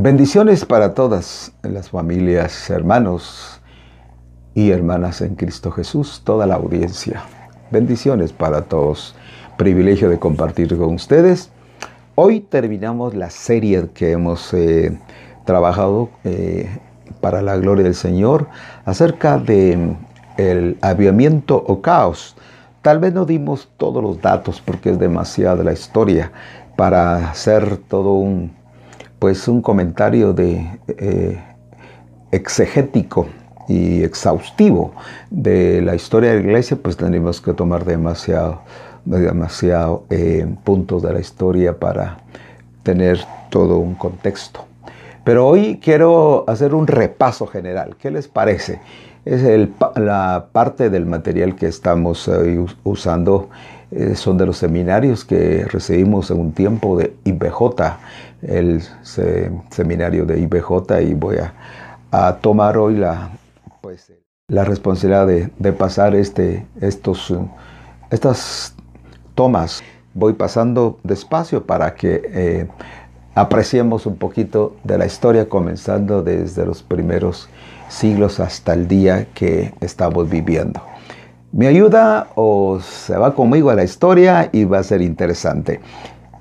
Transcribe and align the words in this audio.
Bendiciones 0.00 0.64
para 0.64 0.94
todas 0.94 1.50
las 1.62 1.90
familias, 1.90 2.70
hermanos 2.70 3.60
y 4.54 4.70
hermanas 4.70 5.20
en 5.22 5.34
Cristo 5.34 5.72
Jesús, 5.72 6.22
toda 6.22 6.46
la 6.46 6.54
audiencia. 6.54 7.24
Bendiciones 7.72 8.32
para 8.32 8.62
todos. 8.62 9.16
Privilegio 9.56 10.08
de 10.08 10.20
compartir 10.20 10.68
con 10.78 10.94
ustedes. 10.94 11.50
Hoy 12.14 12.38
terminamos 12.38 13.16
la 13.16 13.28
serie 13.28 13.88
que 13.92 14.12
hemos 14.12 14.54
eh, 14.54 14.96
trabajado 15.44 16.10
eh, 16.22 16.68
para 17.20 17.42
la 17.42 17.56
gloria 17.56 17.82
del 17.82 17.96
Señor 17.96 18.46
acerca 18.84 19.36
de 19.36 19.96
el 20.36 20.78
aviamiento 20.80 21.56
o 21.56 21.82
caos. 21.82 22.36
Tal 22.82 23.00
vez 23.00 23.14
no 23.14 23.24
dimos 23.24 23.68
todos 23.76 24.00
los 24.00 24.22
datos 24.22 24.62
porque 24.64 24.90
es 24.90 24.98
demasiada 25.00 25.64
la 25.64 25.72
historia 25.72 26.30
para 26.76 27.30
hacer 27.30 27.78
todo 27.88 28.12
un 28.12 28.56
pues 29.18 29.48
un 29.48 29.62
comentario 29.62 30.32
de 30.32 30.78
eh, 30.88 31.38
exegético 32.30 33.26
y 33.68 34.02
exhaustivo 34.02 34.92
de 35.30 35.82
la 35.82 35.94
historia 35.94 36.30
de 36.30 36.36
la 36.36 36.42
iglesia, 36.42 36.78
pues 36.80 36.96
tenemos 36.96 37.40
que 37.40 37.52
tomar 37.52 37.84
demasiado, 37.84 38.62
demasiado 39.04 40.04
eh, 40.10 40.46
puntos 40.64 41.02
de 41.02 41.12
la 41.12 41.20
historia 41.20 41.78
para 41.78 42.18
tener 42.82 43.20
todo 43.50 43.78
un 43.78 43.94
contexto. 43.94 44.64
Pero 45.24 45.46
hoy 45.46 45.78
quiero 45.82 46.44
hacer 46.46 46.74
un 46.74 46.86
repaso 46.86 47.46
general. 47.46 47.96
¿Qué 48.00 48.10
les 48.10 48.28
parece? 48.28 48.80
Es 49.26 49.42
la 49.96 50.46
parte 50.52 50.88
del 50.88 51.04
material 51.04 51.54
que 51.54 51.66
estamos 51.66 52.30
usando 52.82 53.50
eh, 53.90 54.14
son 54.14 54.36
de 54.36 54.44
los 54.44 54.58
seminarios 54.58 55.24
que 55.24 55.64
recibimos 55.64 56.30
en 56.30 56.40
un 56.40 56.52
tiempo 56.52 56.98
de 56.98 57.14
IBJ, 57.24 57.96
el 58.42 58.82
seminario 59.70 60.26
de 60.26 60.40
IBJ, 60.40 61.00
y 61.08 61.14
voy 61.14 61.36
a, 62.10 62.36
tomar 62.40 62.76
hoy 62.76 62.96
la, 62.96 63.30
pues, 63.80 64.12
la 64.48 64.64
responsabilidad 64.64 65.26
de, 65.26 65.72
pasar 65.72 66.14
este, 66.14 66.66
estos, 66.80 67.34
estas 68.10 68.74
tomas. 69.34 69.82
Voy 70.12 70.34
pasando 70.34 70.98
despacio 71.02 71.64
para 71.64 71.94
que 71.94 72.22
eh, 72.26 72.68
apreciemos 73.34 74.04
un 74.04 74.16
poquito 74.16 74.76
de 74.84 74.98
la 74.98 75.06
historia, 75.06 75.48
comenzando 75.48 76.22
desde 76.22 76.66
los 76.66 76.82
primeros 76.82 77.48
siglos 77.88 78.38
hasta 78.40 78.74
el 78.74 78.86
día 78.86 79.28
que 79.32 79.72
estamos 79.80 80.28
viviendo. 80.28 80.82
¿Me 81.52 81.66
ayuda 81.66 82.28
o 82.34 82.78
se 82.78 83.16
va 83.16 83.34
conmigo 83.34 83.70
a 83.70 83.74
la 83.74 83.82
historia 83.82 84.50
y 84.52 84.64
va 84.64 84.80
a 84.80 84.82
ser 84.82 85.00
interesante? 85.00 85.80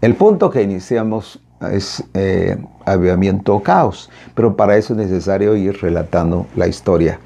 El 0.02 0.16
punto 0.16 0.50
que 0.50 0.62
iniciamos 0.62 1.42
es 1.72 2.04
eh, 2.14 2.58
avivamiento 2.86 3.62
caos, 3.62 4.10
pero 4.36 4.58
para 4.58 4.76
eso 4.76 4.94
es 4.94 4.98
necesario 4.98 5.56
ir 5.56 5.82
relatando 5.82 6.46
la 6.58 6.68
historia, 6.68 7.20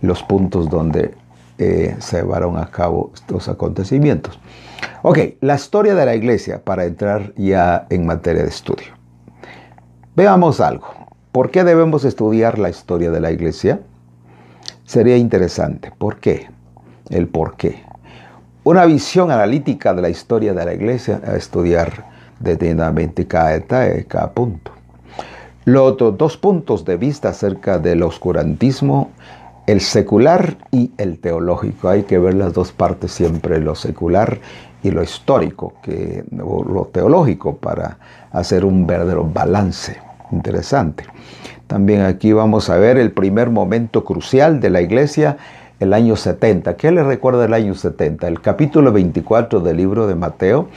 los 0.00 0.22
puntos 0.22 0.70
donde 0.70 1.14
eh, 1.58 1.96
se 1.98 2.18
llevaron 2.18 2.56
a 2.56 2.66
cabo 2.66 3.10
estos 3.12 3.48
acontecimientos. 3.48 4.38
Ok, 5.02 5.18
la 5.40 5.56
historia 5.56 5.96
de 5.96 6.06
la 6.06 6.14
iglesia 6.14 6.62
para 6.62 6.84
entrar 6.84 7.34
ya 7.34 7.88
en 7.90 8.06
materia 8.06 8.44
de 8.44 8.48
estudio. 8.48 8.94
Veamos 10.14 10.60
algo. 10.60 10.86
¿Por 11.32 11.50
qué 11.50 11.64
debemos 11.64 12.04
estudiar 12.04 12.60
la 12.60 12.70
historia 12.70 13.10
de 13.10 13.20
la 13.20 13.32
iglesia? 13.32 13.80
Sería 14.84 15.16
interesante. 15.16 15.92
¿Por 15.98 16.18
qué? 16.18 16.53
El 17.10 17.28
por 17.28 17.56
qué. 17.56 17.82
Una 18.64 18.86
visión 18.86 19.30
analítica 19.30 19.92
de 19.92 20.02
la 20.02 20.08
historia 20.08 20.54
de 20.54 20.64
la 20.64 20.72
iglesia 20.72 21.20
a 21.26 21.36
estudiar 21.36 22.06
detenidamente 22.40 23.26
cada 23.26 23.50
detalle, 23.50 24.04
cada 24.06 24.32
punto. 24.32 24.70
Los 25.64 25.92
otros 25.92 26.18
dos 26.18 26.36
puntos 26.36 26.84
de 26.84 26.96
vista 26.96 27.30
acerca 27.30 27.78
del 27.78 28.02
oscurantismo, 28.02 29.10
el 29.66 29.80
secular 29.80 30.56
y 30.70 30.92
el 30.98 31.18
teológico. 31.18 31.88
Hay 31.88 32.02
que 32.02 32.18
ver 32.18 32.34
las 32.34 32.52
dos 32.52 32.72
partes 32.72 33.12
siempre, 33.12 33.60
lo 33.60 33.74
secular 33.74 34.38
y 34.82 34.90
lo 34.90 35.02
histórico, 35.02 35.74
que, 35.82 36.24
lo 36.30 36.90
teológico, 36.92 37.56
para 37.56 37.98
hacer 38.30 38.64
un 38.64 38.86
verdadero 38.86 39.24
balance 39.24 39.96
interesante. 40.32 41.04
También 41.66 42.02
aquí 42.02 42.32
vamos 42.32 42.68
a 42.68 42.76
ver 42.76 42.98
el 42.98 43.12
primer 43.12 43.50
momento 43.50 44.04
crucial 44.04 44.60
de 44.60 44.70
la 44.70 44.82
iglesia 44.82 45.38
el 45.84 45.92
año 45.92 46.16
70. 46.16 46.76
¿Qué 46.76 46.90
le 46.90 47.04
recuerda 47.04 47.44
el 47.44 47.54
año 47.54 47.74
70? 47.74 48.26
El 48.26 48.40
capítulo 48.40 48.90
24 48.90 49.60
del 49.60 49.76
libro 49.76 50.06
de 50.06 50.14
Mateo, 50.14 50.68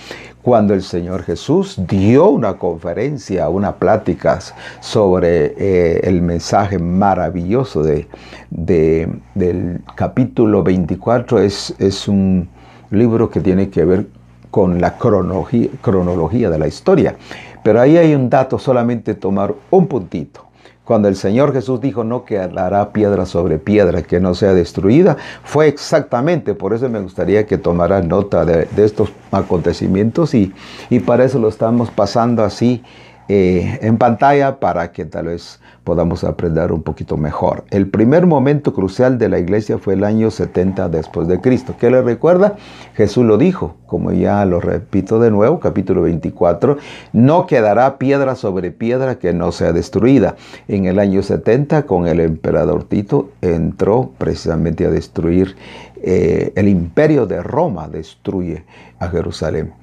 cuando 0.41 0.73
el 0.73 0.83
Señor 0.83 1.23
Jesús 1.23 1.75
dio 1.87 2.29
una 2.29 2.55
conferencia, 2.55 3.49
una 3.49 3.75
plática 3.75 4.39
sobre 4.81 5.55
eh, 5.57 6.01
el 6.03 6.21
mensaje 6.21 6.77
maravilloso 6.77 7.83
de, 7.83 8.07
del 8.49 9.81
capítulo 9.95 10.61
24. 10.61 11.39
Es, 11.39 11.73
es 11.79 12.07
un 12.07 12.49
libro 12.91 13.29
que 13.29 13.39
tiene 13.39 13.69
que 13.69 13.85
ver 13.85 14.07
con 14.51 14.81
la 14.81 14.97
cronología, 14.97 15.69
cronología 15.81 16.49
de 16.49 16.59
la 16.59 16.67
historia. 16.67 17.15
Pero 17.63 17.81
ahí 17.81 17.97
hay 17.97 18.13
un 18.13 18.29
dato, 18.29 18.59
solamente 18.59 19.13
tomar 19.13 19.53
un 19.69 19.87
puntito. 19.87 20.46
Cuando 20.87 21.09
el 21.09 21.17
Señor 21.17 21.51
Jesús 21.51 21.81
dijo 21.81 22.05
no 22.05 22.23
quedará 22.23 22.93
piedra 22.93 23.25
sobre 23.25 23.57
piedra 23.57 24.03
que 24.03 24.21
no 24.21 24.33
sea 24.33 24.53
destruida, 24.53 25.17
fue 25.43 25.67
exactamente, 25.67 26.53
por 26.53 26.73
eso 26.73 26.87
me 26.87 27.01
gustaría 27.01 27.45
que 27.45 27.57
tomara 27.57 28.01
nota 28.01 28.45
de, 28.45 28.69
estos 28.77 29.11
acontecimientos 29.29 30.33
y, 30.33 30.53
y 30.89 31.01
para 31.01 31.25
eso 31.25 31.39
lo 31.39 31.49
estamos 31.49 31.91
pasando 31.91 32.41
así 32.41 32.83
eh, 33.29 33.79
en 33.81 33.97
pantalla 33.97 34.59
para 34.59 34.91
que 34.91 35.05
tal 35.05 35.27
vez 35.27 35.59
podamos 35.83 36.23
aprender 36.23 36.71
un 36.71 36.83
poquito 36.83 37.17
mejor. 37.17 37.63
El 37.69 37.87
primer 37.87 38.25
momento 38.25 38.73
crucial 38.73 39.17
de 39.17 39.29
la 39.29 39.39
iglesia 39.39 39.77
fue 39.77 39.93
el 39.93 40.03
año 40.03 40.31
70 40.31 40.89
después 40.89 41.27
de 41.27 41.39
Cristo. 41.39 41.75
¿Qué 41.79 41.89
le 41.89 42.01
recuerda? 42.01 42.55
Jesús 42.95 43.25
lo 43.25 43.37
dijo, 43.37 43.75
como 43.85 44.11
ya 44.11 44.43
lo 44.45 44.59
repito 44.59 45.19
de 45.19 45.31
nuevo, 45.31 45.59
capítulo 45.59 46.01
24, 46.01 46.77
no 47.13 47.47
quedará 47.47 47.97
piedra 47.97 48.35
sobre 48.35 48.71
piedra 48.71 49.19
que 49.19 49.33
no 49.33 49.51
sea 49.51 49.71
destruida. 49.71 50.35
En 50.67 50.85
el 50.85 50.99
año 50.99 51.23
70 51.23 51.83
con 51.83 52.07
el 52.07 52.19
emperador 52.19 52.83
Tito 52.83 53.29
entró 53.41 54.11
precisamente 54.17 54.85
a 54.85 54.89
destruir 54.89 55.55
eh, 56.01 56.51
el 56.55 56.67
imperio 56.67 57.25
de 57.25 57.41
Roma, 57.41 57.87
destruye 57.87 58.63
a 58.99 59.07
Jerusalén. 59.07 59.73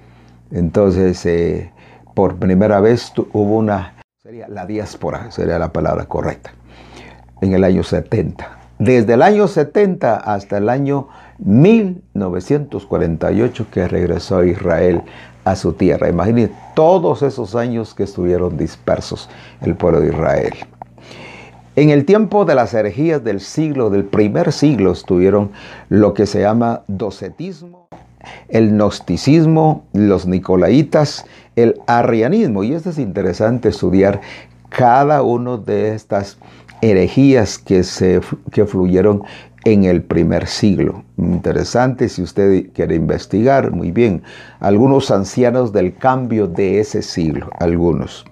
Entonces, 0.50 1.24
eh, 1.26 1.72
por 2.14 2.36
primera 2.36 2.80
vez 2.80 3.12
hubo 3.32 3.58
una, 3.58 3.94
sería 4.22 4.48
la 4.48 4.64
diáspora, 4.66 5.30
sería 5.30 5.58
la 5.58 5.72
palabra 5.72 6.06
correcta, 6.06 6.52
en 7.40 7.52
el 7.52 7.64
año 7.64 7.82
70. 7.82 8.60
Desde 8.78 9.14
el 9.14 9.22
año 9.22 9.48
70 9.48 10.16
hasta 10.16 10.58
el 10.58 10.68
año 10.68 11.08
1948 11.38 13.66
que 13.70 13.88
regresó 13.88 14.44
Israel 14.44 15.02
a 15.44 15.56
su 15.56 15.72
tierra. 15.74 16.08
Imagínense 16.08 16.54
todos 16.74 17.22
esos 17.22 17.54
años 17.54 17.94
que 17.94 18.02
estuvieron 18.04 18.56
dispersos 18.56 19.28
el 19.60 19.76
pueblo 19.76 20.00
de 20.00 20.08
Israel. 20.08 20.54
En 21.76 21.90
el 21.90 22.04
tiempo 22.04 22.44
de 22.44 22.54
las 22.54 22.72
herejías 22.72 23.24
del 23.24 23.40
siglo, 23.40 23.90
del 23.90 24.04
primer 24.04 24.52
siglo, 24.52 24.92
estuvieron 24.92 25.50
lo 25.88 26.14
que 26.14 26.26
se 26.26 26.40
llama 26.40 26.84
docetismo, 26.86 27.83
el 28.48 28.70
gnosticismo, 28.70 29.84
los 29.92 30.26
nicolaitas 30.26 31.24
el 31.56 31.80
arrianismo. 31.86 32.64
Y 32.64 32.74
esto 32.74 32.90
es 32.90 32.98
interesante 32.98 33.68
estudiar 33.68 34.20
cada 34.68 35.22
una 35.22 35.56
de 35.56 35.94
estas 35.94 36.38
herejías 36.80 37.58
que, 37.58 37.82
se, 37.82 38.20
que 38.50 38.66
fluyeron 38.66 39.22
en 39.64 39.84
el 39.84 40.02
primer 40.02 40.46
siglo. 40.46 41.04
Interesante 41.16 42.08
si 42.08 42.22
usted 42.22 42.70
quiere 42.72 42.96
investigar, 42.96 43.70
muy 43.70 43.90
bien. 43.90 44.22
Algunos 44.60 45.10
ancianos 45.10 45.72
del 45.72 45.96
cambio 45.96 46.46
de 46.46 46.80
ese 46.80 47.02
siglo, 47.02 47.48
algunos. 47.58 48.24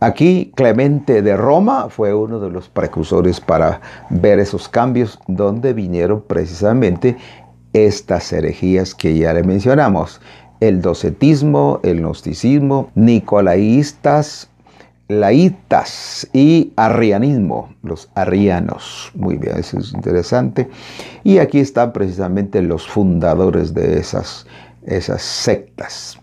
Aquí 0.00 0.52
Clemente 0.54 1.22
de 1.22 1.36
Roma 1.36 1.88
fue 1.88 2.12
uno 2.12 2.40
de 2.40 2.50
los 2.50 2.68
precursores 2.68 3.40
para 3.40 3.80
ver 4.10 4.38
esos 4.38 4.68
cambios 4.68 5.18
donde 5.28 5.72
vinieron 5.72 6.20
precisamente 6.20 7.16
estas 7.74 8.32
herejías 8.32 8.94
que 8.94 9.18
ya 9.18 9.34
le 9.34 9.42
mencionamos 9.42 10.20
el 10.60 10.80
docetismo, 10.80 11.80
el 11.82 12.00
gnosticismo, 12.00 12.90
nicolaístas, 12.94 14.48
laítas 15.08 16.28
y 16.32 16.72
arrianismo, 16.76 17.74
los 17.82 18.08
arrianos. 18.14 19.10
Muy 19.14 19.36
bien, 19.36 19.58
eso 19.58 19.78
es 19.78 19.92
interesante. 19.92 20.70
Y 21.22 21.38
aquí 21.38 21.58
están 21.58 21.92
precisamente 21.92 22.62
los 22.62 22.86
fundadores 22.86 23.74
de 23.74 23.98
esas, 23.98 24.46
esas 24.86 25.20
sectas. 25.22 26.18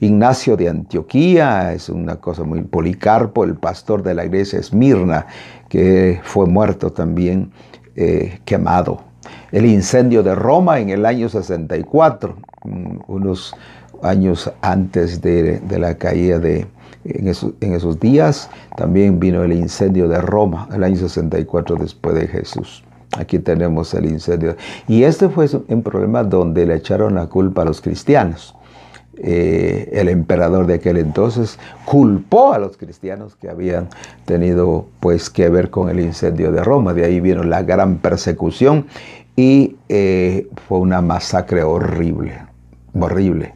Ignacio 0.00 0.56
de 0.56 0.68
Antioquía 0.68 1.72
es 1.72 1.88
una 1.88 2.16
cosa 2.16 2.42
muy 2.42 2.62
Policarpo, 2.62 3.44
el 3.44 3.54
pastor 3.54 4.02
de 4.02 4.14
la 4.14 4.24
iglesia 4.24 4.58
Esmirna, 4.58 5.26
que 5.68 6.20
fue 6.24 6.46
muerto 6.46 6.92
también, 6.92 7.52
eh, 7.94 8.40
quemado. 8.44 9.13
El 9.54 9.66
incendio 9.66 10.24
de 10.24 10.34
Roma 10.34 10.80
en 10.80 10.90
el 10.90 11.06
año 11.06 11.28
64, 11.28 12.34
mm, 12.64 12.96
unos 13.06 13.54
años 14.02 14.52
antes 14.62 15.22
de, 15.22 15.62
la 15.78 15.94
caída 15.94 16.40
de, 16.40 16.66
en 17.04 17.28
esos, 17.28 18.00
días 18.00 18.50
también 18.76 19.20
vino 19.20 19.44
el 19.44 19.52
incendio 19.52 20.08
de 20.08 20.20
Roma, 20.20 20.68
el 20.74 20.82
año 20.82 20.96
64 20.96 21.76
después 21.76 22.16
de 22.16 22.26
Jesús. 22.26 22.82
Aquí 23.16 23.38
tenemos 23.38 23.94
el 23.94 24.06
incendio. 24.06 24.56
Y 24.88 25.04
este 25.04 25.28
fue 25.28 25.46
un 25.68 25.84
problema 25.84 26.24
donde 26.24 26.66
le 26.66 26.74
echaron 26.74 27.14
la 27.14 27.28
culpa 27.28 27.62
a 27.62 27.64
los 27.64 27.80
cristianos. 27.80 28.56
Eh, 29.18 29.90
el 29.92 30.08
emperador 30.08 30.66
de 30.66 30.74
aquel 30.74 30.96
entonces 30.96 31.60
culpó 31.84 32.52
a 32.52 32.58
los 32.58 32.76
cristianos 32.76 33.36
que 33.36 33.48
habían 33.48 33.86
tenido 34.24 34.86
pues 34.98 35.30
que 35.30 35.48
ver 35.48 35.70
con 35.70 35.88
el 35.88 36.00
incendio 36.00 36.50
de 36.50 36.64
Roma. 36.64 36.92
De 36.92 37.04
ahí 37.04 37.20
vino 37.20 37.44
la 37.44 37.62
gran 37.62 37.98
persecución 37.98 38.86
y 39.36 39.76
eh, 39.88 40.48
fue 40.68 40.78
una 40.78 41.00
masacre 41.00 41.62
horrible, 41.62 42.38
horrible. 42.98 43.54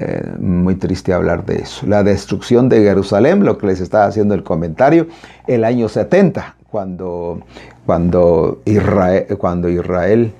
Eh, 0.00 0.34
muy 0.38 0.76
triste 0.76 1.12
hablar 1.12 1.44
de 1.44 1.56
eso. 1.56 1.86
La 1.86 2.04
destrucción 2.04 2.68
de 2.68 2.82
Jerusalén, 2.82 3.44
lo 3.44 3.58
que 3.58 3.66
les 3.66 3.80
estaba 3.80 4.04
haciendo 4.04 4.34
el 4.34 4.44
comentario, 4.44 5.08
el 5.48 5.64
año 5.64 5.88
70, 5.88 6.56
cuando, 6.70 7.40
cuando 7.84 8.60
Israel, 8.64 9.26
cuando 9.38 9.68
Israel 9.68 10.32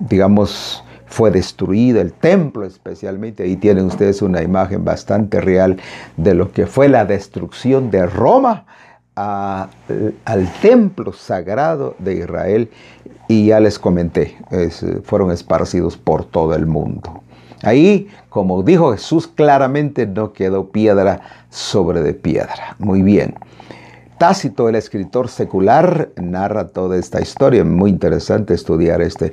digamos, 0.00 0.84
fue 1.08 1.30
destruido, 1.30 2.00
el 2.00 2.12
templo 2.12 2.64
especialmente. 2.64 3.42
Ahí 3.42 3.56
tienen 3.56 3.86
ustedes 3.86 4.22
una 4.22 4.42
imagen 4.42 4.84
bastante 4.84 5.40
real 5.40 5.78
de 6.16 6.34
lo 6.34 6.52
que 6.52 6.66
fue 6.66 6.88
la 6.88 7.04
destrucción 7.04 7.90
de 7.90 8.06
Roma 8.06 8.66
al 9.18 10.52
templo 10.60 11.12
sagrado 11.12 11.94
de 11.98 12.14
Israel. 12.14 12.70
Y 13.28 13.46
ya 13.46 13.60
les 13.60 13.78
comenté, 13.78 14.38
fueron 15.04 15.30
esparcidos 15.30 15.96
por 15.98 16.24
todo 16.24 16.54
el 16.54 16.66
mundo. 16.66 17.22
Ahí, 17.62 18.08
como 18.28 18.62
dijo 18.62 18.92
Jesús 18.92 19.26
claramente, 19.26 20.06
no 20.06 20.32
quedó 20.32 20.68
piedra 20.70 21.20
sobre 21.50 22.00
de 22.00 22.14
piedra. 22.14 22.76
Muy 22.78 23.02
bien. 23.02 23.34
Tácito, 24.18 24.68
el 24.68 24.74
escritor 24.74 25.28
secular, 25.28 26.10
narra 26.16 26.68
toda 26.68 26.96
esta 26.96 27.20
historia. 27.20 27.64
Muy 27.64 27.90
interesante 27.90 28.54
estudiar 28.54 29.00
este, 29.00 29.32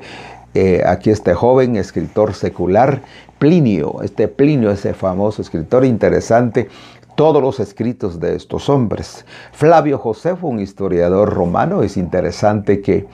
eh, 0.54 0.84
aquí 0.86 1.10
este 1.10 1.34
joven 1.34 1.76
escritor 1.76 2.34
secular, 2.34 3.02
Plinio, 3.40 4.02
este 4.04 4.28
Plinio, 4.28 4.72
ese 4.72 4.94
famoso 4.94 5.42
escritor 5.42 5.86
interesante, 5.86 6.70
todos 7.16 7.42
los 7.42 7.60
escritos 7.60 8.20
de 8.20 8.36
estos 8.36 8.70
hombres. 8.70 9.26
Flavio 9.52 9.98
Josefo, 9.98 10.48
un 10.48 10.60
historiador 10.60 11.34
romano, 11.34 11.82
es 11.82 11.98
interesante 11.98 12.82
que 12.82 13.08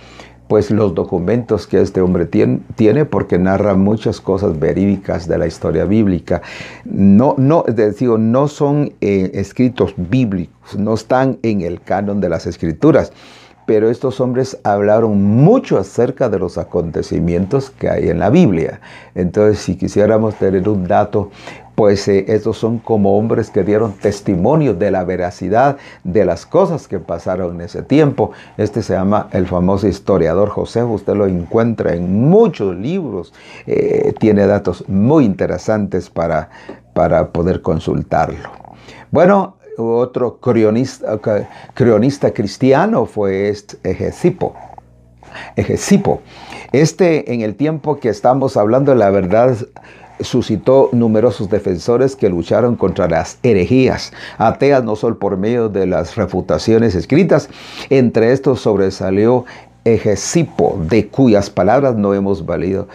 pues 0.51 0.69
los 0.69 0.93
documentos 0.93 1.65
que 1.65 1.79
este 1.79 2.01
hombre 2.01 2.25
tiene, 2.25 3.05
porque 3.05 3.39
narra 3.39 3.73
muchas 3.75 4.19
cosas 4.19 4.59
verídicas 4.59 5.25
de 5.25 5.37
la 5.37 5.47
historia 5.47 5.85
bíblica. 5.85 6.41
No, 6.83 7.35
no, 7.37 7.63
no 8.17 8.47
son 8.49 8.91
eh, 8.99 9.31
escritos 9.33 9.93
bíblicos, 9.95 10.77
no 10.77 10.93
están 10.93 11.39
en 11.41 11.61
el 11.61 11.79
canon 11.79 12.19
de 12.19 12.27
las 12.27 12.47
escrituras 12.47 13.13
pero 13.65 13.89
estos 13.89 14.19
hombres 14.19 14.59
hablaron 14.65 15.23
mucho 15.23 15.77
acerca 15.77 16.27
de 16.27 16.39
los 16.39 16.57
acontecimientos 16.57 17.69
que 17.69 17.89
hay 17.89 18.09
en 18.09 18.19
la 18.19 18.29
Biblia. 18.29 18.81
Entonces, 19.15 19.59
si 19.59 19.77
quisiéramos 19.77 20.35
tener 20.35 20.67
un 20.67 20.85
dato, 20.87 21.31
pues 21.81 22.07
eh, 22.07 22.25
estos 22.27 22.59
son 22.59 22.77
como 22.77 23.17
hombres 23.17 23.49
que 23.49 23.63
dieron 23.63 23.93
testimonio 23.93 24.75
de 24.75 24.91
la 24.91 25.03
veracidad 25.03 25.77
de 26.03 26.25
las 26.25 26.45
cosas 26.45 26.87
que 26.87 26.99
pasaron 26.99 27.55
en 27.55 27.61
ese 27.61 27.81
tiempo. 27.81 28.33
Este 28.55 28.83
se 28.83 28.93
llama 28.93 29.29
el 29.31 29.47
famoso 29.47 29.87
historiador 29.87 30.49
José, 30.49 30.83
usted 30.83 31.15
lo 31.15 31.25
encuentra 31.25 31.95
en 31.95 32.29
muchos 32.29 32.75
libros, 32.75 33.33
eh, 33.65 34.13
tiene 34.19 34.45
datos 34.45 34.87
muy 34.87 35.25
interesantes 35.25 36.11
para, 36.11 36.51
para 36.93 37.29
poder 37.29 37.63
consultarlo. 37.63 38.51
Bueno, 39.09 39.57
otro 39.75 40.37
cronista, 40.37 41.19
cronista 41.73 42.31
cristiano 42.31 43.07
fue 43.07 43.49
este 43.49 43.77
Egesipo. 43.89 44.53
Egesipo. 45.55 46.21
Este, 46.73 47.33
en 47.33 47.41
el 47.41 47.55
tiempo 47.55 47.99
que 47.99 48.09
estamos 48.09 48.55
hablando, 48.55 48.93
la 48.93 49.09
verdad, 49.09 49.57
suscitó 50.23 50.89
numerosos 50.91 51.49
defensores 51.49 52.15
que 52.15 52.29
lucharon 52.29 52.75
contra 52.75 53.07
las 53.07 53.39
herejías 53.43 54.11
ateas, 54.37 54.83
no 54.83 54.95
solo 54.95 55.17
por 55.19 55.37
medio 55.37 55.69
de 55.69 55.87
las 55.87 56.15
refutaciones 56.15 56.95
escritas. 56.95 57.49
Entre 57.89 58.31
estos 58.31 58.61
sobresalió 58.61 59.45
Egesipo, 59.83 60.79
de 60.89 61.07
cuyas 61.07 61.49
palabras 61.49 61.95
no 61.95 62.13
hemos 62.13 62.45
valido 62.45 62.87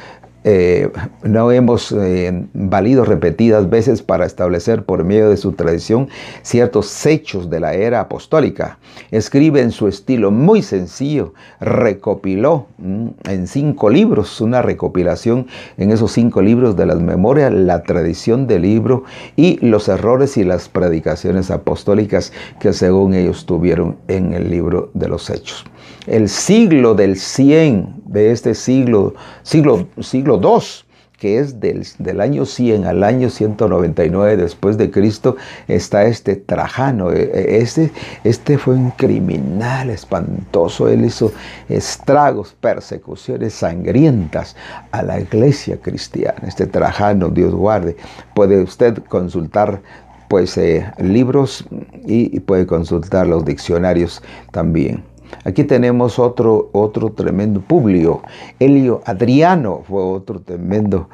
eh, 0.48 0.92
no 1.24 1.50
hemos 1.50 1.90
eh, 1.90 2.46
valido 2.54 3.04
repetidas 3.04 3.68
veces 3.68 4.00
para 4.00 4.26
establecer 4.26 4.84
por 4.84 5.02
medio 5.02 5.28
de 5.28 5.36
su 5.36 5.50
tradición 5.50 6.08
ciertos 6.42 7.04
hechos 7.04 7.50
de 7.50 7.58
la 7.58 7.74
era 7.74 7.98
apostólica. 7.98 8.78
Escribe 9.10 9.60
en 9.60 9.72
su 9.72 9.88
estilo 9.88 10.30
muy 10.30 10.62
sencillo, 10.62 11.34
recopiló 11.58 12.68
mm, 12.78 13.08
en 13.24 13.48
cinco 13.48 13.90
libros, 13.90 14.40
una 14.40 14.62
recopilación 14.62 15.48
en 15.78 15.90
esos 15.90 16.12
cinco 16.12 16.40
libros 16.42 16.76
de 16.76 16.86
las 16.86 17.00
memorias, 17.00 17.52
la 17.52 17.82
tradición 17.82 18.46
del 18.46 18.62
libro 18.62 19.02
y 19.34 19.58
los 19.66 19.88
errores 19.88 20.36
y 20.36 20.44
las 20.44 20.68
predicaciones 20.68 21.50
apostólicas 21.50 22.32
que 22.60 22.72
según 22.72 23.14
ellos 23.14 23.46
tuvieron 23.46 23.96
en 24.06 24.32
el 24.32 24.48
libro 24.48 24.90
de 24.94 25.08
los 25.08 25.28
hechos 25.28 25.64
el 26.06 26.28
siglo 26.28 26.94
del 26.94 27.16
100 27.16 28.02
de 28.06 28.30
este 28.30 28.54
siglo, 28.54 29.14
siglo, 29.42 29.88
siglo 30.00 30.38
2, 30.38 30.86
que 31.18 31.38
es 31.38 31.60
del, 31.60 31.86
del, 31.98 32.20
año 32.20 32.44
100 32.44 32.84
al 32.84 33.02
año 33.02 33.30
199 33.30 34.36
después 34.36 34.76
de 34.76 34.90
Cristo, 34.90 35.36
está 35.66 36.04
este 36.04 36.36
Trajano. 36.36 37.10
Este, 37.10 37.90
este 38.24 38.58
fue 38.58 38.74
un 38.74 38.90
criminal 38.90 39.90
espantoso. 39.90 40.88
Él 40.88 41.04
hizo 41.04 41.32
estragos, 41.68 42.54
persecuciones 42.60 43.54
sangrientas 43.54 44.56
a 44.90 45.02
la 45.02 45.18
iglesia 45.18 45.80
cristiana. 45.80 46.42
Este 46.46 46.66
Trajano, 46.66 47.30
Dios 47.30 47.54
guarde. 47.54 47.96
Puede 48.34 48.62
usted 48.62 49.02
consultar 49.08 49.80
pues 50.28 50.58
eh, 50.58 50.84
libros 50.98 51.64
y 52.04 52.40
puede 52.40 52.66
consultar 52.66 53.26
los 53.26 53.44
diccionarios 53.44 54.22
también. 54.50 55.04
Aquí 55.44 55.64
tenemos 55.64 56.18
otro, 56.18 56.70
otro 56.72 57.10
tremendo 57.10 57.60
Publio. 57.60 58.22
Elio 58.58 59.02
Adriano 59.04 59.82
fue 59.86 60.02
otro 60.02 60.40
tremendo 60.40 61.08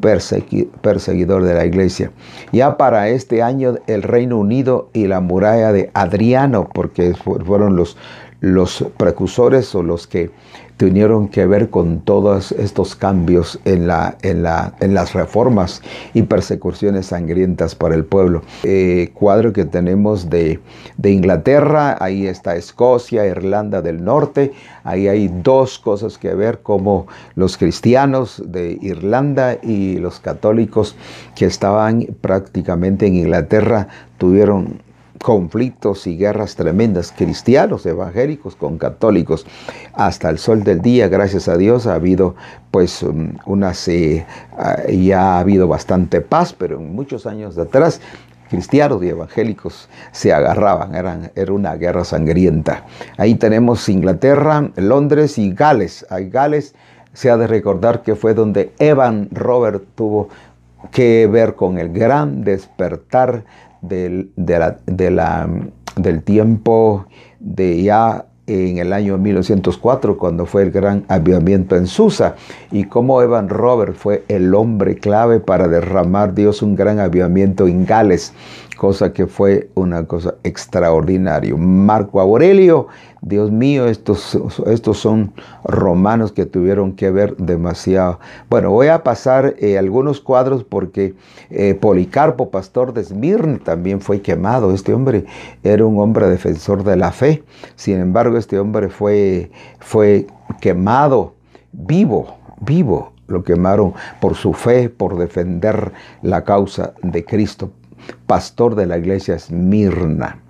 perseguidor 0.00 1.44
de 1.44 1.54
la 1.54 1.64
iglesia. 1.64 2.10
Ya 2.52 2.76
para 2.76 3.08
este 3.08 3.42
año 3.42 3.76
el 3.86 4.02
Reino 4.02 4.38
Unido 4.38 4.90
y 4.92 5.06
la 5.06 5.20
muralla 5.20 5.72
de 5.72 5.90
Adriano, 5.94 6.68
porque 6.72 7.14
fueron 7.14 7.76
los, 7.76 7.96
los 8.40 8.84
precursores 8.96 9.74
o 9.74 9.82
los 9.82 10.06
que 10.06 10.30
tuvieron 10.76 11.28
que 11.28 11.46
ver 11.46 11.70
con 11.70 12.00
todos 12.00 12.52
estos 12.52 12.94
cambios 12.94 13.58
en, 13.64 13.86
la, 13.86 14.16
en, 14.22 14.42
la, 14.42 14.74
en 14.80 14.94
las 14.94 15.14
reformas 15.14 15.82
y 16.14 16.22
persecuciones 16.22 17.06
sangrientas 17.06 17.74
para 17.74 17.94
el 17.94 18.04
pueblo. 18.04 18.42
Eh, 18.62 19.10
cuadro 19.14 19.52
que 19.52 19.64
tenemos 19.64 20.28
de, 20.28 20.60
de 20.96 21.10
Inglaterra, 21.10 21.96
ahí 22.00 22.26
está 22.26 22.56
Escocia, 22.56 23.26
Irlanda 23.26 23.80
del 23.80 24.04
Norte, 24.04 24.52
ahí 24.84 25.08
hay 25.08 25.28
dos 25.28 25.78
cosas 25.78 26.18
que 26.18 26.34
ver, 26.34 26.60
como 26.62 27.06
los 27.34 27.56
cristianos 27.56 28.42
de 28.46 28.78
Irlanda 28.82 29.56
y 29.62 29.96
los 29.96 30.20
católicos 30.20 30.94
que 31.34 31.46
estaban 31.46 32.06
prácticamente 32.20 33.06
en 33.06 33.16
Inglaterra 33.16 33.88
tuvieron 34.18 34.85
conflictos 35.22 36.06
y 36.06 36.16
guerras 36.16 36.56
tremendas, 36.56 37.12
cristianos, 37.16 37.86
evangélicos 37.86 38.56
con 38.56 38.78
católicos. 38.78 39.46
Hasta 39.94 40.28
el 40.30 40.38
sol 40.38 40.64
del 40.64 40.80
día, 40.80 41.08
gracias 41.08 41.48
a 41.48 41.56
Dios, 41.56 41.86
ha 41.86 41.94
habido 41.94 42.34
pues 42.70 43.02
um, 43.02 43.34
unas, 43.46 43.88
eh, 43.88 44.26
ah, 44.58 44.82
ya 44.88 45.36
ha 45.36 45.40
habido 45.40 45.68
bastante 45.68 46.20
paz, 46.20 46.52
pero 46.52 46.78
en 46.78 46.94
muchos 46.94 47.26
años 47.26 47.56
de 47.56 47.62
atrás 47.62 48.00
cristianos 48.48 49.02
y 49.02 49.08
evangélicos 49.08 49.88
se 50.12 50.32
agarraban, 50.32 50.94
eran, 50.94 51.32
era 51.34 51.52
una 51.52 51.74
guerra 51.74 52.04
sangrienta. 52.04 52.84
Ahí 53.16 53.34
tenemos 53.34 53.88
Inglaterra, 53.88 54.70
Londres 54.76 55.38
y 55.38 55.52
Gales. 55.52 56.06
Hay 56.10 56.30
Gales 56.30 56.74
se 57.12 57.30
ha 57.30 57.36
de 57.36 57.46
recordar 57.46 58.02
que 58.02 58.14
fue 58.14 58.34
donde 58.34 58.72
Evan 58.78 59.28
Robert 59.32 59.82
tuvo 59.94 60.28
que 60.92 61.26
ver 61.26 61.54
con 61.54 61.78
el 61.78 61.92
gran 61.92 62.44
despertar 62.44 63.44
del, 63.88 64.30
del 64.36 66.22
tiempo 66.22 67.06
de 67.40 67.82
ya 67.82 68.26
en 68.46 68.78
el 68.78 68.92
año 68.92 69.18
1904, 69.18 70.16
cuando 70.16 70.46
fue 70.46 70.62
el 70.62 70.70
gran 70.70 71.04
avivamiento 71.08 71.76
en 71.76 71.86
Susa, 71.86 72.36
y 72.70 72.84
cómo 72.84 73.20
Evan 73.20 73.48
Robert 73.48 73.96
fue 73.96 74.24
el 74.28 74.54
hombre 74.54 74.96
clave 74.96 75.40
para 75.40 75.66
derramar 75.66 76.34
Dios 76.34 76.62
un 76.62 76.76
gran 76.76 77.00
avivamiento 77.00 77.66
en 77.66 77.84
Gales, 77.86 78.32
cosa 78.76 79.12
que 79.12 79.26
fue 79.26 79.70
una 79.74 80.06
cosa 80.06 80.34
extraordinaria. 80.44 81.54
Marco 81.56 82.20
Aurelio, 82.20 82.88
Dios 83.22 83.50
mío, 83.50 83.86
estos, 83.86 84.38
estos 84.66 84.98
son 84.98 85.32
romanos 85.64 86.32
que 86.32 86.46
tuvieron 86.46 86.92
que 86.92 87.10
ver 87.10 87.36
demasiado. 87.36 88.20
Bueno, 88.48 88.70
voy 88.70 88.88
a 88.88 89.02
pasar 89.02 89.56
eh, 89.58 89.78
algunos 89.78 90.20
cuadros 90.20 90.62
porque 90.62 91.14
eh, 91.50 91.74
Policarpo, 91.74 92.50
pastor 92.50 92.92
de 92.92 93.00
Esmirna, 93.00 93.58
también 93.58 94.00
fue 94.00 94.20
quemado. 94.20 94.72
Este 94.72 94.94
hombre 94.94 95.24
era 95.64 95.84
un 95.84 95.98
hombre 95.98 96.28
defensor 96.28 96.84
de 96.84 96.96
la 96.96 97.10
fe. 97.10 97.42
Sin 97.74 97.98
embargo, 97.98 98.36
este 98.36 98.58
hombre 98.58 98.88
fue, 98.90 99.50
fue 99.80 100.26
quemado 100.60 101.34
vivo, 101.72 102.36
vivo. 102.60 103.12
Lo 103.28 103.42
quemaron 103.42 103.92
por 104.20 104.36
su 104.36 104.52
fe, 104.52 104.88
por 104.88 105.18
defender 105.18 105.90
la 106.22 106.44
causa 106.44 106.94
de 107.02 107.24
Cristo 107.24 107.72
pastor 108.26 108.74
de 108.74 108.86
la 108.86 108.98
iglesia 108.98 109.34
Esmirna. 109.34 110.40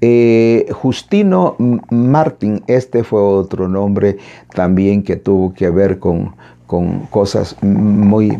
Eh, 0.00 0.66
Justino 0.72 1.56
Martín, 1.90 2.62
este 2.66 3.02
fue 3.02 3.20
otro 3.22 3.66
nombre 3.66 4.18
también 4.54 5.02
que 5.02 5.16
tuvo 5.16 5.54
que 5.54 5.70
ver 5.70 5.98
con, 5.98 6.36
con 6.66 7.06
cosas 7.06 7.56
muy 7.62 8.38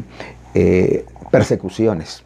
eh, 0.54 1.06
persecuciones. 1.30 2.25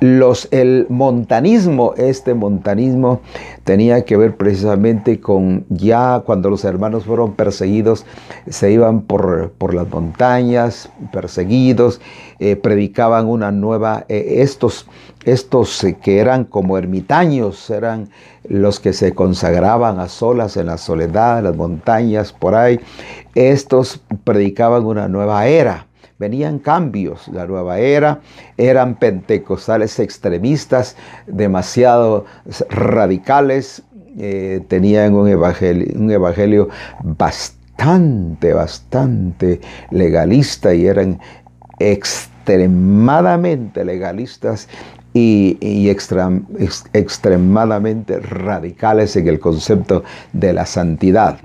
Los, 0.00 0.48
el 0.50 0.86
montanismo, 0.88 1.92
este 1.98 2.32
montanismo 2.32 3.20
tenía 3.64 4.02
que 4.06 4.16
ver 4.16 4.34
precisamente 4.34 5.20
con 5.20 5.66
ya 5.68 6.22
cuando 6.24 6.48
los 6.48 6.64
hermanos 6.64 7.04
fueron 7.04 7.34
perseguidos, 7.34 8.06
se 8.48 8.72
iban 8.72 9.02
por, 9.02 9.52
por 9.58 9.74
las 9.74 9.90
montañas, 9.90 10.90
perseguidos, 11.12 12.00
eh, 12.38 12.56
predicaban 12.56 13.26
una 13.26 13.52
nueva, 13.52 14.06
eh, 14.08 14.36
estos, 14.38 14.86
estos 15.26 15.84
que 16.02 16.18
eran 16.18 16.44
como 16.44 16.78
ermitaños, 16.78 17.68
eran 17.68 18.08
los 18.48 18.80
que 18.80 18.94
se 18.94 19.12
consagraban 19.14 20.00
a 20.00 20.08
solas 20.08 20.56
en 20.56 20.66
la 20.66 20.78
soledad, 20.78 21.40
en 21.40 21.44
las 21.44 21.56
montañas, 21.56 22.32
por 22.32 22.54
ahí, 22.54 22.80
estos 23.34 24.00
predicaban 24.24 24.86
una 24.86 25.08
nueva 25.08 25.46
era 25.46 25.89
venían 26.20 26.58
cambios, 26.58 27.26
la 27.28 27.46
nueva 27.46 27.78
era, 27.78 28.20
eran 28.58 28.96
pentecostales 28.96 29.98
extremistas, 29.98 30.94
demasiado 31.26 32.26
radicales, 32.68 33.82
eh, 34.18 34.60
tenían 34.68 35.14
un 35.14 35.28
evangelio, 35.28 35.98
un 35.98 36.10
evangelio 36.10 36.68
bastante, 37.02 38.52
bastante 38.52 39.62
legalista 39.90 40.74
y 40.74 40.86
eran 40.86 41.18
extremadamente 41.78 43.82
legalistas 43.82 44.68
y, 45.14 45.88
extremadamente 45.88 48.20
radicales 48.20 49.16
en 49.16 49.26
el 49.26 49.40
concepto 49.40 50.04
de 50.34 50.52
la 50.52 50.66
santidad. 50.66 51.38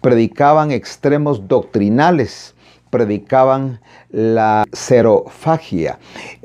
Predicaban 0.00 0.72
extremos 0.72 1.46
doctrinales 1.46 2.55
predicaban 2.96 3.78
la 4.10 4.64
serofagia, 4.72 5.98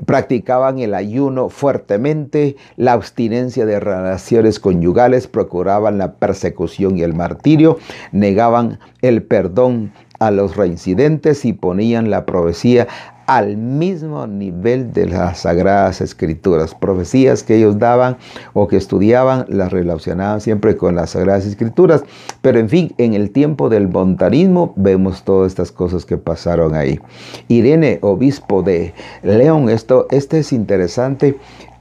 practicaban 0.05 0.79
el 0.79 0.93
ayuno 0.95 1.47
fuertemente, 1.47 2.57
la 2.75 2.91
abstinencia 2.91 3.65
de 3.65 3.79
relaciones 3.79 4.59
conyugales, 4.59 5.27
procuraban 5.27 5.97
la 5.97 6.15
persecución 6.15 6.97
y 6.97 7.03
el 7.03 7.13
martirio, 7.13 7.77
negaban 8.11 8.79
el 9.01 9.23
perdón 9.23 9.93
a 10.19 10.29
los 10.29 10.57
reincidentes 10.57 11.45
y 11.45 11.53
ponían 11.53 12.09
la 12.09 12.25
profecía 12.25 12.89
al 13.31 13.55
mismo 13.55 14.27
nivel 14.27 14.91
de 14.91 15.05
las 15.05 15.39
sagradas 15.39 16.01
escrituras. 16.01 16.75
Profecías 16.75 17.43
que 17.43 17.55
ellos 17.55 17.79
daban 17.79 18.17
o 18.51 18.67
que 18.67 18.75
estudiaban 18.75 19.45
las 19.47 19.71
relacionaban 19.71 20.41
siempre 20.41 20.75
con 20.75 20.95
las 20.95 21.11
sagradas 21.11 21.45
escrituras. 21.45 22.03
Pero 22.41 22.59
en 22.59 22.67
fin, 22.67 22.93
en 22.97 23.13
el 23.13 23.31
tiempo 23.31 23.69
del 23.69 23.87
montanismo 23.87 24.73
vemos 24.75 25.23
todas 25.23 25.49
estas 25.49 25.71
cosas 25.71 26.03
que 26.03 26.17
pasaron 26.17 26.75
ahí. 26.75 26.99
Irene, 27.47 27.99
obispo 28.01 28.63
de 28.63 28.93
León, 29.23 29.69
esto, 29.69 30.07
este 30.11 30.39
es 30.39 30.51
interesante. 30.51 31.37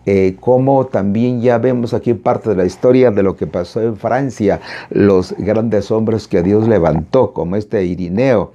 Eh, 0.07 0.37
como 0.39 0.87
también 0.87 1.43
ya 1.43 1.59
vemos 1.59 1.95
aquí 1.95 2.15
parte 2.15 2.51
de 2.51 2.57
la 2.57 2.65
historia 2.65 3.11
de 3.11 3.25
lo 3.25 3.37
que 3.37 3.49
pasó 3.49 3.83
en 3.83 3.97
Francia, 3.97 4.61
los 4.89 5.35
grandes 5.37 5.91
hombres 5.91 6.29
que 6.29 6.43
Dios 6.43 6.69
levantó, 6.69 7.33
como 7.33 7.57
este 7.57 7.85
Irineo. 7.85 8.53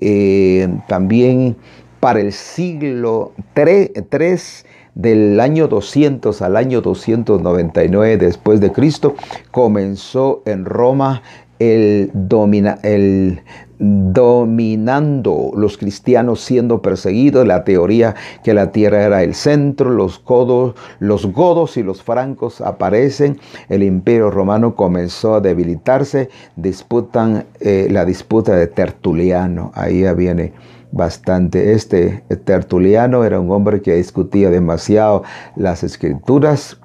Eh, 0.00 0.68
también 0.86 1.56
para 2.04 2.20
el 2.20 2.32
siglo 2.32 3.32
3, 3.54 4.66
del 4.94 5.40
año 5.40 5.68
200 5.68 6.42
al 6.42 6.58
año 6.58 6.82
299 6.82 8.18
después 8.18 8.60
de 8.60 8.72
Cristo, 8.72 9.14
comenzó 9.50 10.42
en 10.44 10.66
Roma 10.66 11.22
el, 11.58 12.10
domina, 12.12 12.78
el 12.82 13.40
dominando 13.78 15.52
los 15.56 15.78
cristianos 15.78 16.42
siendo 16.42 16.82
perseguidos, 16.82 17.46
la 17.46 17.64
teoría 17.64 18.14
que 18.44 18.52
la 18.52 18.70
tierra 18.70 19.04
era 19.04 19.22
el 19.22 19.34
centro, 19.34 19.88
los 19.88 20.22
godos, 20.22 20.74
los 20.98 21.32
godos 21.32 21.78
y 21.78 21.82
los 21.82 22.02
francos 22.02 22.60
aparecen, 22.60 23.38
el 23.70 23.82
imperio 23.82 24.30
romano 24.30 24.76
comenzó 24.76 25.36
a 25.36 25.40
debilitarse, 25.40 26.28
disputan 26.56 27.46
eh, 27.60 27.88
la 27.90 28.04
disputa 28.04 28.54
de 28.54 28.66
Tertuliano, 28.66 29.72
ahí 29.74 30.04
viene 30.14 30.52
bastante. 30.94 31.72
Este 31.72 32.24
Tertuliano 32.44 33.24
era 33.24 33.40
un 33.40 33.50
hombre 33.50 33.82
que 33.82 33.94
discutía 33.94 34.50
demasiado 34.50 35.24
las 35.56 35.82
escrituras, 35.82 36.78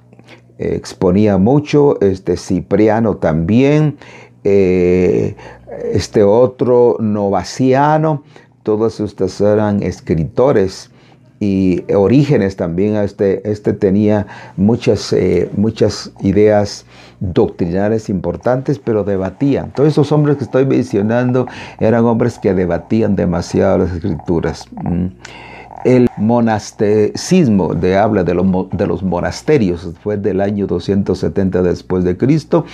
exponía 0.58 1.38
mucho, 1.38 2.00
este 2.02 2.36
Cipriano 2.36 3.18
también, 3.18 3.98
eh, 4.44 5.36
este 5.94 6.24
otro 6.24 6.98
Novaciano, 7.00 8.24
todos 8.64 9.00
estos 9.00 9.40
eran 9.40 9.84
escritores 9.84 10.92
y 11.40 11.84
Orígenes 11.94 12.56
también, 12.58 12.98
este, 12.98 13.50
este 13.50 13.74
tenía 13.74 14.28
muchas, 14.58 15.14
eh, 15.14 15.50
muchas 15.56 16.12
ideas 16.22 16.86
doctrinales 17.22 18.10
importantes, 18.10 18.80
pero 18.80 19.04
debatían. 19.04 19.72
Todos 19.72 19.90
esos 19.90 20.12
hombres 20.12 20.38
que 20.38 20.44
estoy 20.44 20.66
mencionando 20.66 21.48
eran 21.80 22.06
hombres 22.06 22.40
que 22.40 22.54
debatían 22.54 23.16
demasiado 23.16 23.80
las 23.80 23.92
escrituras. 23.94 24.68
Mm. 24.84 25.08
El 25.86 26.10
monasticismo 26.18 27.74
de 27.74 27.96
habla 27.96 28.26
de, 28.26 28.34
de, 28.74 28.86
los 28.88 29.02
monasterios 29.02 29.90
fue 30.04 30.18
del 30.18 30.42
año 30.42 30.68
270 30.68 31.62
después 31.62 32.04
de 32.04 32.18
Cristo. 32.18 32.66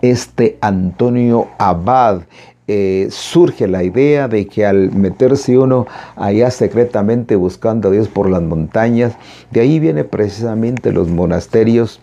Este 0.00 0.58
Antonio 0.60 1.48
Abad 1.58 2.22
eh, 2.68 3.08
surge 3.10 3.66
la 3.66 3.82
idea 3.82 4.28
de 4.28 4.46
que 4.46 4.64
al 4.64 4.92
meterse 4.92 5.58
uno 5.58 5.88
allá 6.14 6.48
secretamente 6.52 7.34
buscando 7.34 7.88
a 7.88 7.90
Dios 7.90 8.06
por 8.06 8.30
las 8.30 8.40
montañas, 8.40 9.14
de 9.50 9.62
ahí 9.62 9.80
viene 9.80 10.04
precisamente 10.04 10.92
los 10.92 11.08
monasterios 11.08 12.00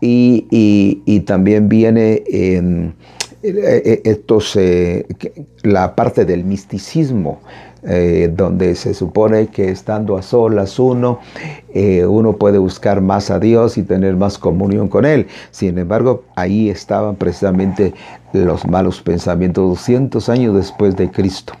y, 0.00 1.20
también 1.26 1.68
viene 1.68 2.22
en 2.26 2.94
eh, 3.42 4.00
eh, 4.02 5.06
la 5.62 5.94
parte 5.94 6.24
del 6.24 6.42
misticismo 6.44 7.40
donde 7.80 8.74
se 8.74 8.92
supone 8.92 9.46
que 9.46 9.70
estando 9.70 10.16
a 10.16 10.22
solas 10.22 10.80
uno, 10.80 11.20
uno 12.08 12.36
puede 12.36 12.58
buscar 12.58 13.00
más 13.00 13.30
a 13.30 13.38
Dios 13.38 13.78
y 13.78 13.82
tener 13.82 14.16
más 14.16 14.36
comunión 14.36 14.88
con 14.88 15.04
Él. 15.04 15.28
Sin 15.52 15.78
embargo, 15.78 16.24
ahí 16.34 16.70
estaban 16.70 17.14
precisamente 17.14 17.94
los 18.32 18.66
malos 18.66 19.00
pensamientos 19.00 19.68
200 19.68 20.28
años 20.28 20.54
después 20.54 20.96
de 20.96 21.10
Cristo. 21.10 21.54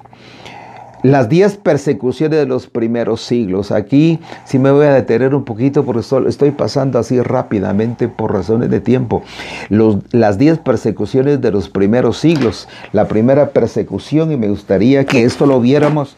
Las 1.02 1.28
diez 1.28 1.56
persecuciones 1.56 2.40
de 2.40 2.46
los 2.46 2.66
primeros 2.66 3.22
siglos. 3.22 3.70
Aquí 3.70 4.18
sí 4.44 4.58
me 4.58 4.72
voy 4.72 4.86
a 4.86 4.94
detener 4.94 5.32
un 5.32 5.44
poquito 5.44 5.84
porque 5.84 6.02
estoy 6.28 6.50
pasando 6.50 6.98
así 6.98 7.20
rápidamente 7.20 8.08
por 8.08 8.32
razones 8.32 8.68
de 8.70 8.80
tiempo. 8.80 9.22
las 9.68 10.38
diez 10.38 10.58
persecuciones 10.58 11.40
de 11.40 11.52
los 11.52 11.68
primeros 11.68 12.18
siglos. 12.18 12.68
La 12.92 13.06
primera 13.06 13.50
persecución, 13.50 14.32
y 14.32 14.36
me 14.36 14.48
gustaría 14.48 15.04
que 15.04 15.22
esto 15.22 15.46
lo 15.46 15.60
viéramos 15.60 16.16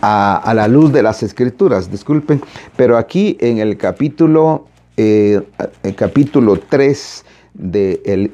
a, 0.00 0.52
la 0.54 0.68
luz 0.68 0.92
de 0.92 1.02
las 1.02 1.22
escrituras, 1.22 1.90
disculpen, 1.90 2.40
pero 2.76 2.96
aquí 2.96 3.36
en 3.40 3.58
el 3.58 3.76
capítulo, 3.76 4.66
eh, 4.96 5.42
el 5.82 5.94
capítulo 5.94 6.58
3 6.68 7.24
del 7.54 8.30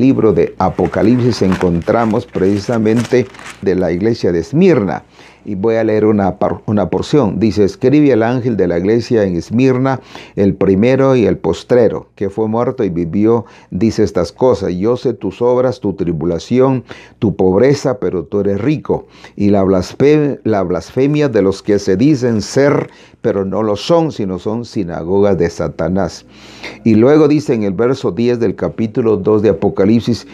libro 0.00 0.32
de 0.32 0.54
Apocalipsis 0.58 1.42
encontramos 1.42 2.26
precisamente 2.26 3.26
de 3.62 3.74
la 3.74 3.90
iglesia 3.92 4.32
de 4.32 4.40
Esmirna. 4.40 5.04
Y 5.48 5.54
voy 5.54 5.76
a 5.76 5.84
leer 5.84 6.04
una, 6.04 6.36
una 6.66 6.90
porción. 6.90 7.40
Dice, 7.40 7.64
escribe 7.64 8.12
el 8.12 8.22
ángel 8.22 8.58
de 8.58 8.68
la 8.68 8.76
iglesia 8.76 9.24
en 9.24 9.34
Esmirna, 9.34 9.98
el 10.36 10.54
primero 10.54 11.16
y 11.16 11.24
el 11.24 11.38
postrero, 11.38 12.08
que 12.16 12.28
fue 12.28 12.48
muerto 12.48 12.84
y 12.84 12.90
vivió, 12.90 13.46
dice 13.70 14.04
estas 14.04 14.30
cosas. 14.30 14.74
Yo 14.74 14.98
sé 14.98 15.14
tus 15.14 15.40
obras, 15.40 15.80
tu 15.80 15.94
tribulación, 15.94 16.84
tu 17.18 17.34
pobreza, 17.34 17.98
pero 17.98 18.24
tú 18.24 18.40
eres 18.40 18.60
rico. 18.60 19.06
Y 19.36 19.48
la 19.48 19.62
blasfemia, 19.62 20.38
la 20.44 20.62
blasfemia 20.62 21.30
de 21.30 21.40
los 21.40 21.62
que 21.62 21.78
se 21.78 21.96
dicen 21.96 22.42
ser, 22.42 22.90
pero 23.22 23.46
no 23.46 23.62
lo 23.62 23.76
son, 23.76 24.12
sino 24.12 24.38
son 24.38 24.66
sinagogas 24.66 25.38
de 25.38 25.48
Satanás. 25.48 26.26
Y 26.84 26.94
luego 26.94 27.26
dice 27.26 27.54
en 27.54 27.62
el 27.62 27.72
verso 27.72 28.12
10 28.12 28.38
del 28.38 28.54
capítulo 28.54 29.16
2 29.16 29.40
de 29.40 29.48
Apocalipsis, 29.48 30.26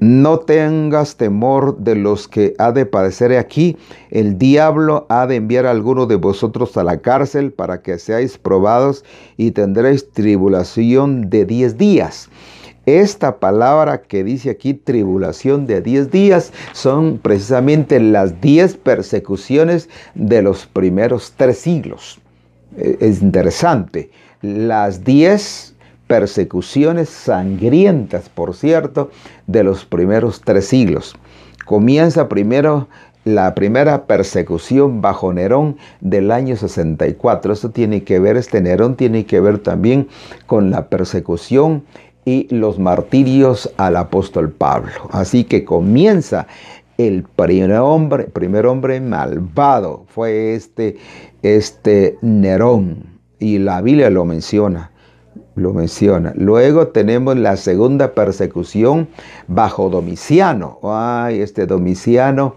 no 0.00 0.38
tengas 0.38 1.16
temor 1.16 1.78
de 1.78 1.94
los 1.94 2.28
que 2.28 2.54
ha 2.58 2.72
de 2.72 2.86
padecer 2.86 3.36
aquí. 3.36 3.76
El 4.10 4.38
diablo 4.38 5.06
ha 5.08 5.26
de 5.26 5.36
enviar 5.36 5.66
a 5.66 5.70
alguno 5.70 6.06
de 6.06 6.16
vosotros 6.16 6.76
a 6.76 6.84
la 6.84 6.98
cárcel 6.98 7.52
para 7.52 7.82
que 7.82 7.98
seáis 7.98 8.38
probados 8.38 9.04
y 9.36 9.50
tendréis 9.50 10.10
tribulación 10.10 11.30
de 11.30 11.44
diez 11.44 11.76
días. 11.76 12.28
Esta 12.86 13.38
palabra 13.38 14.00
que 14.00 14.24
dice 14.24 14.48
aquí, 14.48 14.72
tribulación 14.72 15.66
de 15.66 15.82
diez 15.82 16.10
días, 16.10 16.54
son 16.72 17.18
precisamente 17.18 18.00
las 18.00 18.40
diez 18.40 18.78
persecuciones 18.78 19.90
de 20.14 20.40
los 20.40 20.64
primeros 20.64 21.34
tres 21.36 21.58
siglos. 21.58 22.18
E, 22.78 22.96
es 23.00 23.20
interesante. 23.20 24.10
Las 24.40 25.04
diez 25.04 25.74
persecuciones 26.08 27.08
sangrientas, 27.08 28.28
por 28.28 28.56
cierto, 28.56 29.10
de 29.46 29.62
los 29.62 29.84
primeros 29.84 30.40
tres 30.40 30.66
siglos. 30.66 31.14
Comienza 31.64 32.28
primero 32.28 32.88
la 33.24 33.54
primera 33.54 34.06
persecución 34.06 35.02
bajo 35.02 35.32
Nerón 35.32 35.76
del 36.00 36.30
año 36.30 36.56
64. 36.56 37.52
Esto 37.52 37.70
tiene 37.70 38.02
que 38.02 38.18
ver, 38.18 38.38
este 38.38 38.62
Nerón 38.62 38.96
tiene 38.96 39.26
que 39.26 39.40
ver 39.40 39.58
también 39.58 40.08
con 40.46 40.70
la 40.70 40.88
persecución 40.88 41.84
y 42.24 42.52
los 42.54 42.78
martirios 42.78 43.70
al 43.76 43.96
apóstol 43.96 44.50
Pablo. 44.50 45.08
Así 45.10 45.44
que 45.44 45.64
comienza 45.64 46.46
el 46.96 47.22
primer 47.22 47.72
hombre, 47.74 48.24
primer 48.24 48.66
hombre 48.66 49.00
malvado, 49.00 50.06
fue 50.08 50.54
este, 50.54 50.96
este 51.42 52.18
Nerón. 52.22 53.18
Y 53.38 53.58
la 53.58 53.82
Biblia 53.82 54.10
lo 54.10 54.24
menciona 54.24 54.90
lo 55.58 55.72
menciona. 55.72 56.32
Luego 56.36 56.88
tenemos 56.88 57.36
la 57.36 57.56
segunda 57.56 58.12
persecución 58.12 59.08
bajo 59.46 59.90
Domiciano. 59.90 60.78
Ay, 60.82 61.40
este 61.40 61.66
Domiciano, 61.66 62.54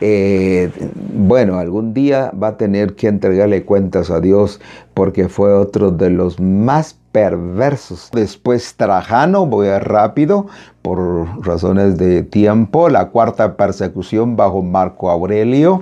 eh, 0.00 0.70
bueno, 1.14 1.58
algún 1.58 1.94
día 1.94 2.32
va 2.32 2.48
a 2.48 2.56
tener 2.56 2.94
que 2.94 3.08
entregarle 3.08 3.64
cuentas 3.64 4.10
a 4.10 4.20
Dios 4.20 4.60
porque 4.94 5.28
fue 5.28 5.52
otro 5.54 5.92
de 5.92 6.10
los 6.10 6.40
más 6.40 6.98
perversos. 7.12 8.10
Después 8.12 8.74
Trajano, 8.74 9.46
voy 9.46 9.68
a 9.68 9.78
rápido 9.78 10.46
por 10.82 11.46
razones 11.46 11.98
de 11.98 12.24
tiempo, 12.24 12.88
la 12.88 13.10
cuarta 13.10 13.56
persecución 13.56 14.34
bajo 14.34 14.62
Marco 14.62 15.10
Aurelio. 15.10 15.80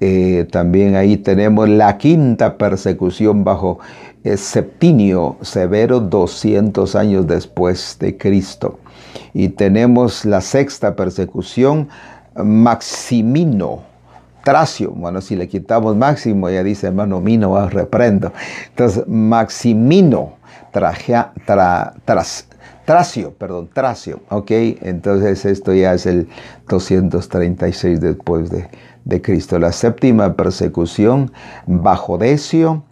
Eh, 0.00 0.46
también 0.50 0.94
ahí 0.94 1.16
tenemos 1.16 1.68
la 1.68 1.98
quinta 1.98 2.56
persecución 2.56 3.42
bajo 3.44 3.78
Septinio 4.36 5.36
Severo 5.42 6.00
200 6.00 6.94
años 6.94 7.26
después 7.26 7.96
de 7.98 8.16
Cristo. 8.16 8.78
Y 9.32 9.50
tenemos 9.50 10.24
la 10.24 10.40
sexta 10.40 10.94
persecución, 10.94 11.88
Maximino. 12.36 13.82
Tracio, 14.44 14.92
bueno, 14.92 15.20
si 15.20 15.36
le 15.36 15.48
quitamos 15.48 15.96
máximo, 15.96 16.48
ya 16.48 16.62
dice 16.62 16.86
hermano 16.86 17.20
Mino, 17.20 17.68
reprendo. 17.68 18.32
Entonces, 18.70 19.06
Maximino, 19.06 20.34
traja, 20.72 21.32
tras, 21.44 22.46
Tracio, 22.86 23.34
perdón, 23.34 23.68
Tracio, 23.70 24.20
ok, 24.30 24.50
entonces 24.80 25.44
esto 25.44 25.74
ya 25.74 25.92
es 25.92 26.06
el 26.06 26.28
236 26.68 28.00
después 28.00 28.48
de, 28.48 28.66
de 29.08 29.20
Cristo. 29.20 29.58
La 29.58 29.72
séptima 29.72 30.34
persecución, 30.34 31.32
bajo 31.66 32.18
Decio, 32.18 32.84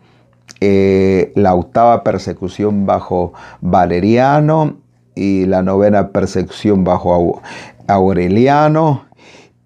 eh, 0.61 1.33
la 1.37 1.55
octava 1.55 2.03
persecución 2.03 2.87
bajo 2.87 3.35
Valeriano 3.61 4.79
y 5.15 5.45
la 5.47 5.63
novena 5.63 6.09
persecución 6.09 6.83
bajo 6.83 7.43
Aureliano 7.87 9.05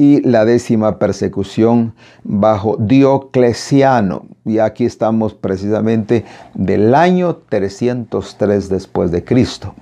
y 0.01 0.23
la 0.23 0.47
décima 0.47 0.99
persecución 0.99 1.93
bajo 2.25 2.79
Diocleciano. 2.79 4.25
Y 4.47 4.59
aquí 4.59 4.87
estamos 4.87 5.35
precisamente 5.35 6.25
del 6.55 6.95
año 6.95 7.37
303 7.51 8.71
después 8.71 9.11
de 9.11 9.25
Cristo. 9.25 9.75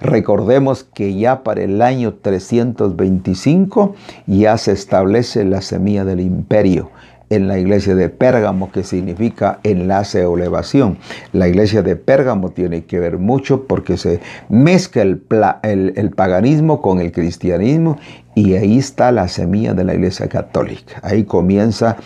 Recordemos 0.00 0.82
que 0.82 1.14
ya 1.14 1.44
para 1.44 1.62
el 1.62 1.80
año 1.80 2.14
325 2.14 3.94
ya 4.26 4.58
se 4.58 4.72
establece 4.72 5.44
la 5.44 5.62
semilla 5.62 6.04
del 6.04 6.18
imperio 6.18 6.90
en 7.34 7.48
la 7.48 7.58
iglesia 7.58 7.94
de 7.94 8.10
Pérgamo, 8.10 8.70
que 8.70 8.84
significa 8.84 9.58
enlace 9.62 10.26
o 10.26 10.36
elevación. 10.36 10.98
La 11.32 11.48
iglesia 11.48 11.82
de 11.82 11.96
Pérgamo 11.96 12.50
tiene 12.50 12.84
que 12.84 13.00
ver 13.00 13.18
mucho 13.18 13.66
porque 13.66 13.96
se 13.96 14.20
mezcla 14.50 15.58
el, 15.62 15.92
el, 15.96 16.10
paganismo 16.10 16.82
con 16.82 17.00
el 17.00 17.10
cristianismo 17.10 17.98
y 18.34 18.54
ahí 18.54 18.76
está 18.76 19.12
la 19.12 19.28
semilla 19.28 19.72
de 19.72 19.84
la 19.84 19.94
iglesia 19.94 20.28
católica. 20.28 21.00
Ahí 21.02 21.24
comienza 21.24 21.96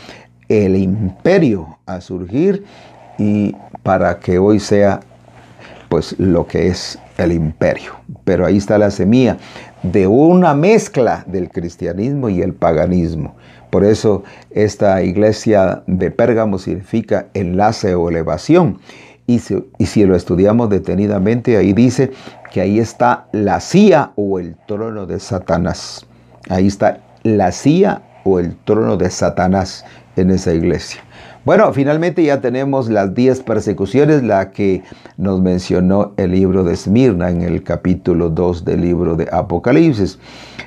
el 0.49 0.77
imperio 0.77 1.79
a 1.87 2.01
surgir 2.01 2.65
y 3.19 3.57
para 3.83 4.21
que 4.21 4.39
hoy 4.39 4.61
sea 4.61 5.01
pues 5.89 6.15
lo 6.19 6.47
que 6.47 6.69
es 6.69 7.01
el 7.19 7.33
imperio. 7.33 7.93
Pero 8.25 8.47
ahí 8.47 8.59
está 8.59 8.79
la 8.79 8.93
semilla 8.93 9.39
de 9.83 10.07
una 10.07 10.55
mezcla 10.55 11.25
del 11.27 11.49
cristianismo 11.51 12.29
y 12.29 12.43
el 12.43 12.55
paganismo. 12.55 13.35
Por 13.71 13.85
eso 13.85 14.25
esta 14.51 15.03
iglesia 15.03 15.83
de 15.87 16.11
Pérgamo 16.11 16.59
significa 16.59 17.27
enlace 17.35 17.95
o 17.95 18.09
elevación. 18.09 18.79
Y 19.27 19.41
si, 19.41 20.05
lo 20.05 20.15
estudiamos 20.15 20.71
detenidamente, 20.71 21.57
ahí 21.57 21.73
dice 21.73 22.13
que 22.53 22.61
ahí 22.61 22.79
está 22.79 23.27
la 23.33 23.61
silla 23.61 24.13
o 24.15 24.39
el 24.39 24.57
trono 24.69 25.05
de 25.07 25.19
Satanás. 25.19 26.07
Ahí 26.49 26.69
está 26.69 27.01
la 27.25 27.51
silla 27.51 28.03
o 28.25 28.39
el 28.39 28.57
trono 28.57 28.97
de 28.97 29.11
Satanás 29.11 29.85
en 30.15 30.31
esa 30.31 30.55
iglesia. 30.55 31.01
Bueno, 31.47 31.73
finalmente 31.73 32.25
ya 32.25 32.41
tenemos 32.41 32.89
las 32.89 33.15
10 33.15 33.45
persecuciones, 33.45 34.25
la 34.25 34.51
que 34.51 34.83
nos 35.17 35.41
mencionó 35.41 36.13
el 36.17 36.33
libro 36.33 36.65
de 36.65 36.75
Esmirna 36.75 37.31
en 37.31 37.43
el 37.43 37.63
capítulo 37.63 38.31
2 38.31 38.65
del 38.65 38.81
libro 38.81 39.15
de 39.15 39.29
Apocalipsis. 39.31 40.19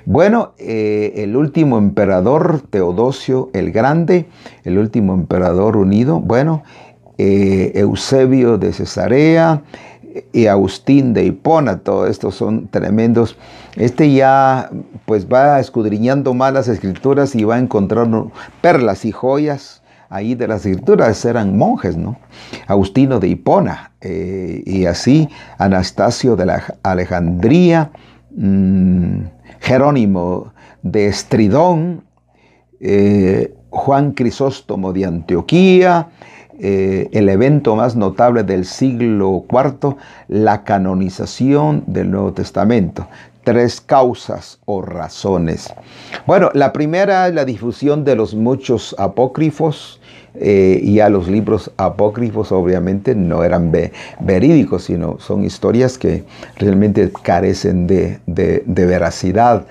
Bueno, 0.05 0.53
eh, 0.57 1.15
el 1.17 1.35
último 1.35 1.77
emperador, 1.77 2.61
Teodosio 2.69 3.49
el 3.51 3.73
Grande, 3.73 4.27
el 4.63 4.77
último 4.77 5.15
emperador 5.15 5.75
unido, 5.75 6.21
bueno, 6.21 6.63
eh, 7.17 7.73
Eusebio 7.75 8.57
de 8.57 8.71
Cesarea, 8.71 9.63
y 10.31 10.47
Agustín 10.47 11.13
de 11.13 11.25
Hipona, 11.25 11.79
todos 11.79 12.09
estos 12.09 12.35
son 12.35 12.69
tremendos. 12.69 13.35
Este 13.75 14.13
ya 14.13 14.69
pues 15.05 15.27
va 15.27 15.59
escudriñando 15.59 16.33
más 16.33 16.53
las 16.53 16.69
escrituras 16.69 17.35
y 17.35 17.43
va 17.43 17.59
encontrando 17.59 18.31
perlas 18.61 19.03
y 19.03 19.11
joyas 19.11 19.78
ahí 20.09 20.35
de 20.35 20.47
las 20.47 20.65
escrituras 20.65 21.23
eran 21.23 21.57
monjes, 21.57 21.95
¿no? 21.95 22.17
Agustino 22.67 23.19
de 23.19 23.27
Hipona 23.29 23.91
eh, 24.01 24.63
y 24.65 24.85
así 24.85 25.29
Anastasio 25.57 26.35
de 26.35 26.45
la 26.47 26.63
Alejandría, 26.83 27.91
mm, 28.35 29.21
Jerónimo 29.59 30.53
de 30.81 31.07
Estridón, 31.07 32.03
eh, 32.79 33.53
Juan 33.69 34.13
Crisóstomo 34.13 34.93
de 34.93 35.05
Antioquía, 35.05 36.09
eh, 36.61 37.07
el 37.13 37.29
evento 37.29 37.75
más 37.75 37.95
notable 37.95 38.43
del 38.43 38.65
siglo 38.65 39.45
IV, 39.49 39.95
la 40.27 40.63
canonización 40.63 41.83
del 41.87 42.11
Nuevo 42.11 42.33
Testamento 42.33 43.07
tres 43.49 43.81
causas 43.81 44.59
o 44.65 44.81
razones. 44.83 45.73
Bueno, 46.27 46.51
la 46.53 46.71
primera 46.71 47.27
es 47.27 47.33
la 47.33 47.45
difusión 47.45 48.03
de 48.03 48.15
los 48.15 48.35
muchos 48.35 48.95
apócrifos, 48.99 49.98
eh, 50.35 50.79
y 50.83 50.99
a 50.99 51.09
los 51.09 51.27
libros 51.27 51.71
apócrifos 51.77 52.51
obviamente 52.51 53.15
no 53.15 53.43
eran 53.43 53.71
verídicos, 54.19 54.83
sino 54.83 55.19
son 55.19 55.43
historias 55.43 55.97
que 55.97 56.23
realmente 56.57 57.11
carecen 57.23 57.87
de, 57.87 58.19
de, 58.25 58.85
veracidad, 58.85 59.65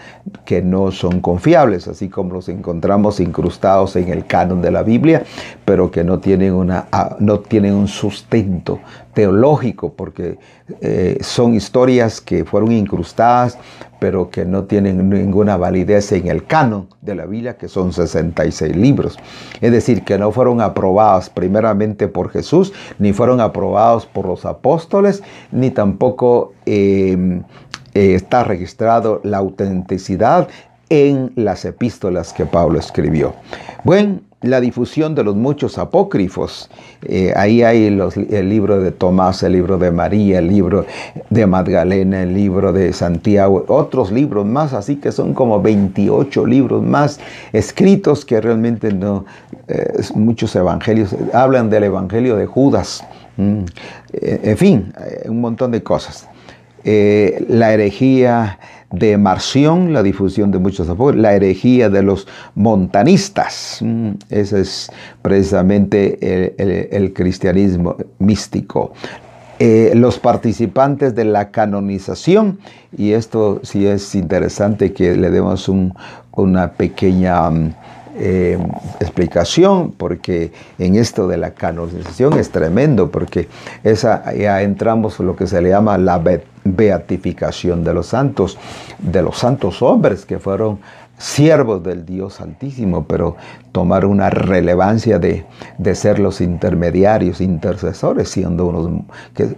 que 0.44 0.60
no 0.60 0.90
son 0.90 1.20
confiables, 1.20 1.88
así 1.88 2.08
como 2.08 2.34
los 2.34 2.48
encontramos 2.48 3.20
incrustados 3.20 3.96
en 3.96 4.08
el 4.08 4.26
canon 4.26 4.60
de 4.60 4.70
la 4.70 4.82
Biblia, 4.82 5.22
pero 5.68 5.90
que 5.90 6.02
no 6.02 6.18
tienen, 6.18 6.54
una, 6.54 6.86
ah, 6.92 7.16
no 7.20 7.40
tienen 7.40 7.74
un 7.74 7.88
sustento 7.88 8.80
teológico, 9.12 9.92
porque 9.92 10.38
eh, 10.80 11.18
son 11.20 11.52
historias 11.52 12.22
que 12.22 12.46
fueron 12.46 12.72
incrustadas, 12.72 13.58
pero 14.00 14.30
que 14.30 14.46
no 14.46 14.64
tienen 14.64 15.10
ninguna 15.10 15.58
validez 15.58 16.10
en 16.12 16.28
el 16.28 16.46
canon 16.46 16.88
de 17.02 17.14
la 17.14 17.26
Biblia, 17.26 17.58
que 17.58 17.68
son 17.68 17.92
66 17.92 18.74
libros. 18.76 19.18
Es 19.60 19.70
decir, 19.70 20.04
que 20.04 20.16
no 20.16 20.32
fueron 20.32 20.62
aprobados 20.62 21.28
primeramente 21.28 22.08
por 22.08 22.30
Jesús, 22.30 22.72
ni 22.98 23.12
fueron 23.12 23.38
aprobados 23.38 24.06
por 24.06 24.24
los 24.24 24.46
apóstoles, 24.46 25.22
ni 25.52 25.70
tampoco 25.70 26.54
em, 26.64 27.42
eh, 27.92 28.14
está 28.14 28.42
registrado 28.42 29.20
la 29.22 29.36
autenticidad 29.36 30.48
en 30.88 31.30
las 31.34 31.66
epístolas 31.66 32.32
que 32.32 32.46
Pablo 32.46 32.78
escribió. 32.78 33.34
Bueno, 33.84 34.20
la 34.42 34.60
difusión 34.60 35.14
de 35.16 35.24
los 35.24 35.34
muchos 35.34 35.78
apócrifos. 35.78 36.70
Eh, 37.02 37.32
ahí 37.34 37.62
hay 37.62 37.86
el 37.86 38.48
libro 38.48 38.80
de 38.80 38.92
Tomás, 38.92 39.42
el 39.42 39.52
libro 39.52 39.78
de 39.78 39.90
María, 39.90 40.38
el 40.38 40.48
libro 40.48 40.86
de 41.28 41.46
Magdalena, 41.46 42.22
el 42.22 42.34
libro 42.34 42.72
de 42.72 42.92
Santiago, 42.92 43.64
otros 43.66 44.12
libros 44.12 44.46
más, 44.46 44.74
así 44.74 44.96
que 44.96 45.10
son 45.10 45.34
como 45.34 45.60
28 45.60 46.46
libros 46.46 46.84
más 46.84 47.18
escritos 47.52 48.24
que 48.24 48.40
realmente 48.40 48.92
no, 48.92 49.24
eh, 49.66 50.02
muchos 50.14 50.54
evangelios, 50.54 51.16
hablan 51.32 51.68
del 51.68 51.84
evangelio 51.84 52.36
de 52.36 52.46
Judas, 52.46 53.04
mm, 53.36 53.62
eh, 54.12 54.40
en 54.44 54.56
fin, 54.56 54.92
un 55.28 55.40
montón 55.40 55.72
de 55.72 55.82
cosas. 55.82 56.28
la 56.84 57.74
herejía, 57.74 58.58
de 58.90 59.18
Marción, 59.18 59.92
la 59.92 60.02
difusión 60.02 60.50
de 60.50 60.58
muchos 60.58 60.88
apócrifos, 60.88 61.20
la 61.20 61.34
herejía 61.34 61.90
de 61.90 62.02
los 62.02 62.26
montanistas. 62.54 63.78
Mm, 63.80 64.10
ese 64.30 64.60
es 64.60 64.90
precisamente 65.22 66.18
el, 66.96 67.12
cristianismo 67.12 67.96
místico. 68.18 68.92
Eh, 69.58 69.92
los 69.94 70.18
participantes 70.18 71.14
de 71.14 71.24
la 71.24 71.50
canonización, 71.50 72.60
y 72.96 73.12
esto 73.12 73.60
sí 73.64 73.86
es 73.86 74.14
interesante 74.14 74.92
que 74.92 75.16
le 75.16 75.30
demos 75.30 75.68
una 76.30 76.72
pequeña 76.72 77.50
mm, 77.50 77.74
eh, 78.18 78.58
explicación, 79.00 79.92
porque 79.92 80.52
en 80.78 80.96
esto 80.96 81.28
de 81.28 81.36
la 81.36 81.52
canonización 81.52 82.38
es 82.38 82.50
tremendo, 82.50 83.10
porque 83.10 83.48
esa, 83.84 84.34
ya 84.34 84.62
entramos 84.62 85.20
en 85.20 85.26
lo 85.26 85.36
que 85.36 85.46
se 85.46 85.62
le 85.62 85.70
llama 85.70 85.98
la 85.98 86.22
beatificación 86.64 87.84
de 87.84 87.94
los 87.94 88.08
santos, 88.08 88.58
de 88.98 89.22
los 89.22 89.38
santos 89.38 89.82
hombres 89.82 90.24
que 90.24 90.38
fueron 90.38 90.78
siervos 91.18 91.82
del 91.82 92.06
Dios 92.06 92.34
Santísimo, 92.34 93.04
pero 93.04 93.36
tomar 93.72 94.06
una 94.06 94.30
relevancia 94.30 95.18
de, 95.18 95.44
ser 95.94 96.18
los 96.18 96.40
intermediarios, 96.40 97.40
intercesores, 97.40 98.28
siendo 98.28 98.66
unos, 98.66 99.02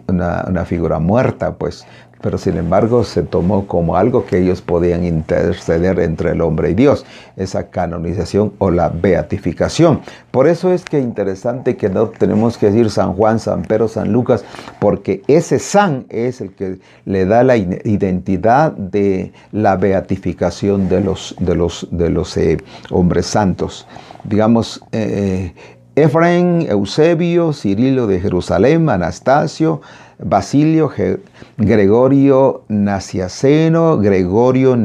una, 0.08 0.44
una, 0.48 0.64
figura 0.64 0.98
muerta, 0.98 1.54
pues 1.54 1.86
pero 2.20 2.38
sin 2.38 2.56
embargo 2.56 3.04
se 3.04 3.22
tomó 3.22 3.66
como 3.66 3.96
algo 3.96 4.26
que 4.26 4.38
ellos 4.38 4.60
podían 4.60 5.04
interceder 5.04 5.98
entre 6.00 6.32
el 6.32 6.40
hombre 6.40 6.70
y 6.70 6.74
Dios, 6.74 7.04
esa 7.36 7.68
canonización 7.68 8.52
o 8.58 8.70
la 8.70 8.88
beatificación. 8.88 10.00
Por 10.30 10.46
eso 10.46 10.72
es 10.72 10.84
que 10.84 10.98
interesante 10.98 11.76
que 11.76 11.88
no 11.88 12.08
tenemos 12.08 12.58
que 12.58 12.66
decir 12.66 12.90
San 12.90 13.14
Juan, 13.14 13.38
San 13.38 13.62
Pedro, 13.62 13.88
San 13.88 14.12
Lucas, 14.12 14.44
porque 14.78 15.22
ese 15.26 15.58
San 15.58 16.06
es 16.08 16.40
el 16.40 16.52
que 16.52 16.78
le 17.04 17.26
da 17.26 17.42
la 17.42 17.56
identidad 17.56 18.72
de 18.72 19.32
la 19.52 19.76
beatificación 19.76 20.88
de 20.88 21.00
los, 21.00 21.34
de 21.38 21.54
los, 21.54 21.88
de 21.90 22.10
los 22.10 22.36
eh, 22.36 22.58
hombres 22.90 23.26
santos. 23.26 23.86
Digamos, 24.24 24.82
eh, 24.92 25.52
Efraín, 25.96 26.66
Eusebio, 26.68 27.52
Cirilo 27.52 28.06
de 28.06 28.20
Jerusalén, 28.20 28.88
Anastasio, 28.88 29.80
Basilio, 30.18 30.90
Gregorio 31.56 32.62
Naciaceno, 32.68 33.98
Gregorio 33.98 34.76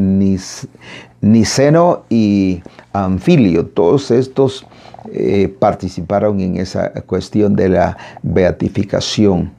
Niceno 1.22 2.04
y 2.10 2.62
Anfilio. 2.94 3.68
Todos 3.68 4.12
estos 4.12 4.66
eh, 5.14 5.54
participaron 5.60 6.40
en 6.40 6.58
esa 6.58 6.90
cuestión 7.02 7.56
de 7.56 7.70
la 7.70 7.98
beatificación. 8.24 9.52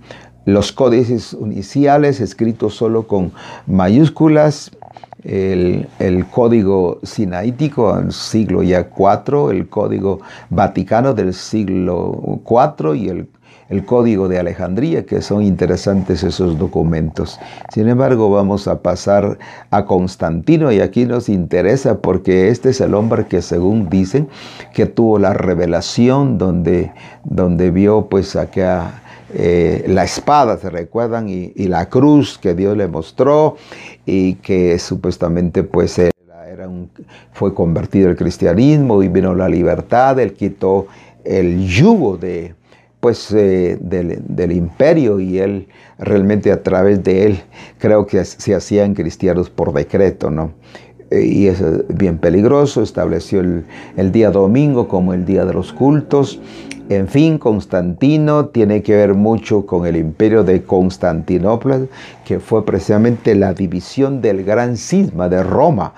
Los 0.44 0.72
códices 0.72 1.36
iniciales 1.40 2.20
escritos 2.20 2.74
solo 2.74 3.06
con 3.06 3.32
mayúsculas, 3.66 4.70
el, 5.24 6.26
código 6.30 6.98
sinaítico 7.02 7.96
del 7.96 8.12
siglo 8.12 8.62
ya 8.62 8.88
IV, 8.96 9.50
el 9.50 9.68
código 9.68 10.20
vaticano 10.50 11.14
del 11.14 11.34
siglo 11.34 12.40
IV 12.44 12.94
y 12.96 13.08
el 13.08 13.28
el 13.68 13.84
Código 13.84 14.28
de 14.28 14.38
Alejandría, 14.38 15.06
que 15.06 15.20
son 15.22 15.42
interesantes 15.42 16.22
esos 16.22 16.58
documentos. 16.58 17.38
Sin 17.72 17.88
embargo, 17.88 18.30
vamos 18.30 18.68
a 18.68 18.80
pasar 18.82 19.38
a 19.70 19.86
Constantino 19.86 20.70
y 20.70 20.80
aquí 20.80 21.04
nos 21.04 21.28
interesa 21.28 21.98
porque 21.98 22.48
este 22.48 22.70
es 22.70 22.80
el 22.80 22.94
hombre 22.94 23.26
que 23.26 23.42
según 23.42 23.88
dicen 23.88 24.28
que 24.72 24.86
tuvo 24.86 25.18
la 25.18 25.32
revelación 25.32 26.38
donde, 26.38 26.92
donde 27.24 27.70
vio 27.70 28.06
pues 28.08 28.36
acá 28.36 29.02
eh, 29.34 29.84
la 29.88 30.04
espada, 30.04 30.56
¿se 30.58 30.70
recuerdan? 30.70 31.28
Y, 31.28 31.52
la 31.66 31.88
cruz 31.88 32.38
que 32.38 32.54
Dios 32.54 32.76
le 32.76 32.86
mostró 32.86 33.56
y 34.04 34.34
que 34.34 34.78
supuestamente 34.78 35.64
pues 35.64 35.98
era 35.98 36.16
fue 37.32 37.54
convertido 37.54 38.08
al 38.08 38.16
cristianismo 38.16 39.02
y 39.02 39.08
vino 39.08 39.34
la 39.34 39.48
libertad, 39.48 40.18
él 40.18 40.32
quitó 40.32 40.86
el 41.24 41.66
yugo 41.66 42.16
de, 42.16 42.54
pues 43.00 43.32
eh, 43.32 43.78
del, 43.80 44.52
imperio 44.52 45.20
y 45.20 45.38
él 45.38 45.68
realmente 45.98 46.52
a 46.52 46.62
través 46.62 47.02
de 47.02 47.26
él 47.26 47.40
creo 47.78 48.06
que 48.06 48.24
se 48.24 48.54
hacían 48.54 48.94
cristianos 48.94 49.50
por 49.50 49.72
decreto, 49.72 50.30
¿no? 50.30 50.52
Eh, 51.10 51.24
y 51.24 51.46
es 51.46 51.62
bien 51.88 52.18
peligroso, 52.18 52.82
estableció 52.82 53.40
el, 53.40 53.64
el, 53.96 54.10
día 54.10 54.30
domingo 54.30 54.88
como 54.88 55.14
el 55.14 55.24
día 55.24 55.44
de 55.44 55.52
los 55.52 55.72
cultos. 55.72 56.40
En 56.88 57.08
fin, 57.08 57.38
Constantino 57.38 58.46
tiene 58.46 58.82
que 58.82 58.94
ver 58.94 59.14
mucho 59.14 59.66
con 59.66 59.86
el 59.86 59.96
imperio 59.96 60.44
de 60.44 60.62
Constantinopla, 60.62 61.80
que 62.24 62.38
fue 62.38 62.64
precisamente 62.64 63.34
la 63.34 63.54
división 63.54 64.20
del 64.20 64.44
gran 64.44 64.76
cisma 64.76 65.28
de 65.28 65.42
Roma 65.42 65.94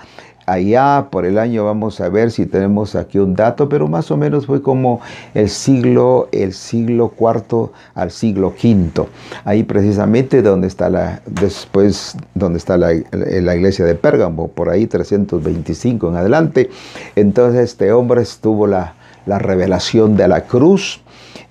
allá 0.49 1.09
por 1.11 1.27
el 1.27 1.39
año 1.39 1.65
vamos 1.65 2.01
a 2.01 2.09
ver 2.09 2.31
si 2.31 2.47
tenemos 2.47 2.95
aquí 2.95 3.19
un 3.19 3.35
dato, 3.35 3.69
pero 3.69 3.87
más 3.87 4.11
o 4.11 4.17
menos 4.17 4.47
fue 4.47 4.63
como 4.63 5.01
el 5.35 5.49
siglo, 5.49 6.29
el 6.33 6.53
siglo 6.55 7.09
cuarto 7.11 7.73
al 7.95 8.11
siglo 8.11 8.55
quinto. 8.55 9.09
Ahí 9.45 9.63
precisamente 9.63 10.43
donde 10.43 10.67
está 10.67 10.89
la, 10.89 11.21
después 11.27 12.17
donde 12.35 12.59
está 12.59 12.79
la, 12.79 12.95
iglesia 12.95 13.85
de 13.85 13.95
Pérgamo, 13.95 14.49
por 14.49 14.71
ahí 14.71 14.87
325 14.87 16.09
en 16.09 16.17
adelante. 16.17 16.71
Entonces 17.15 17.61
este 17.61 17.93
hombre 17.93 18.23
estuvo 18.23 18.67
la, 18.67 18.95
la 19.27 19.39
revelación 19.39 20.17
de 20.17 20.29
la 20.29 20.43
cruz 20.43 21.01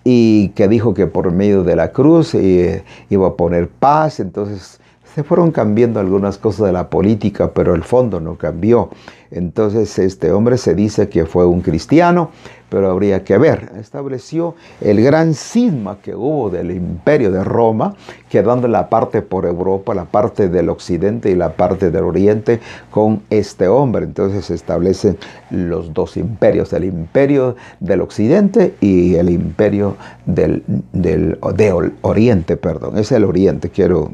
y 0.03 0.49
que 0.49 0.67
dijo 0.67 0.93
que 0.93 1.07
por 1.07 1.31
medio 1.31 1.63
de 1.63 1.75
la 1.75 1.91
cruz 1.91 2.33
eh, 2.33 2.83
iba 3.09 3.27
a 3.27 3.33
poner 3.35 3.67
paz. 3.67 4.19
Entonces 4.19 4.79
se 5.17 5.23
fueron 5.23 5.49
cambiando 5.49 5.99
algunas 5.99 6.37
cosas 6.37 6.67
de 6.67 6.73
la 6.73 6.91
política, 6.91 7.51
pero 7.51 7.73
el 7.73 7.81
fondo 7.81 8.19
no 8.19 8.35
cambió. 8.35 8.91
Entonces 9.31 9.97
este 9.97 10.31
hombre 10.31 10.59
se 10.59 10.75
dice 10.75 11.09
que 11.09 11.25
fue 11.25 11.47
un 11.47 11.61
cristiano, 11.61 12.29
pero 12.69 12.91
habría 12.91 13.23
que 13.23 13.39
ver. 13.39 13.71
Estableció 13.79 14.53
el 14.79 15.01
gran 15.01 15.33
cisma 15.33 15.97
que 16.03 16.13
hubo 16.13 16.51
del 16.51 16.69
imperio 16.69 17.31
de 17.31 17.43
Roma, 17.43 17.95
quedando 18.29 18.67
la 18.67 18.89
parte 18.89 19.23
por 19.23 19.47
Europa, 19.47 19.95
la 19.95 20.05
parte 20.05 20.49
del 20.49 20.69
occidente 20.69 21.31
y 21.31 21.35
la 21.35 21.53
parte 21.53 21.89
del 21.89 22.03
oriente 22.03 22.59
con 22.91 23.23
este 23.31 23.67
hombre. 23.67 24.05
Entonces 24.05 24.45
se 24.45 24.53
establecen 24.53 25.17
los 25.49 25.95
dos 25.95 26.15
imperios, 26.15 26.73
el 26.73 26.83
imperio 26.83 27.55
del 27.79 28.01
occidente 28.01 28.75
y 28.81 29.15
el 29.15 29.31
imperio 29.31 29.97
del, 30.27 30.63
del 30.93 31.39
oriente, 32.01 32.55
perdón. 32.55 32.99
Es 32.99 33.11
el 33.11 33.23
oriente, 33.23 33.71
quiero 33.71 34.11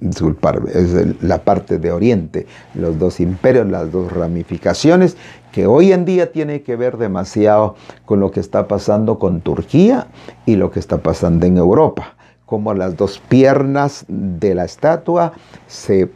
disculparme, 0.00 0.70
es 0.72 1.22
la 1.22 1.38
parte 1.44 1.78
de 1.78 1.92
Oriente, 1.92 2.46
los 2.74 2.98
dos 2.98 3.20
imperios, 3.20 3.66
las 3.68 3.90
dos 3.90 4.12
ramificaciones, 4.12 5.16
que 5.52 5.66
hoy 5.66 5.92
en 5.92 6.04
día 6.04 6.32
tiene 6.32 6.62
que 6.62 6.76
ver 6.76 6.96
demasiado 6.96 7.76
con 8.04 8.20
lo 8.20 8.30
que 8.30 8.40
está 8.40 8.66
pasando 8.68 9.18
con 9.18 9.40
Turquía 9.40 10.08
y 10.46 10.56
lo 10.56 10.70
que 10.70 10.80
está 10.80 10.98
pasando 10.98 11.46
en 11.46 11.56
Europa, 11.56 12.14
como 12.44 12.74
las 12.74 12.96
dos 12.96 13.20
piernas 13.28 14.04
de 14.08 14.54
la 14.54 14.64
estatua 14.64 15.32
se 15.66 16.10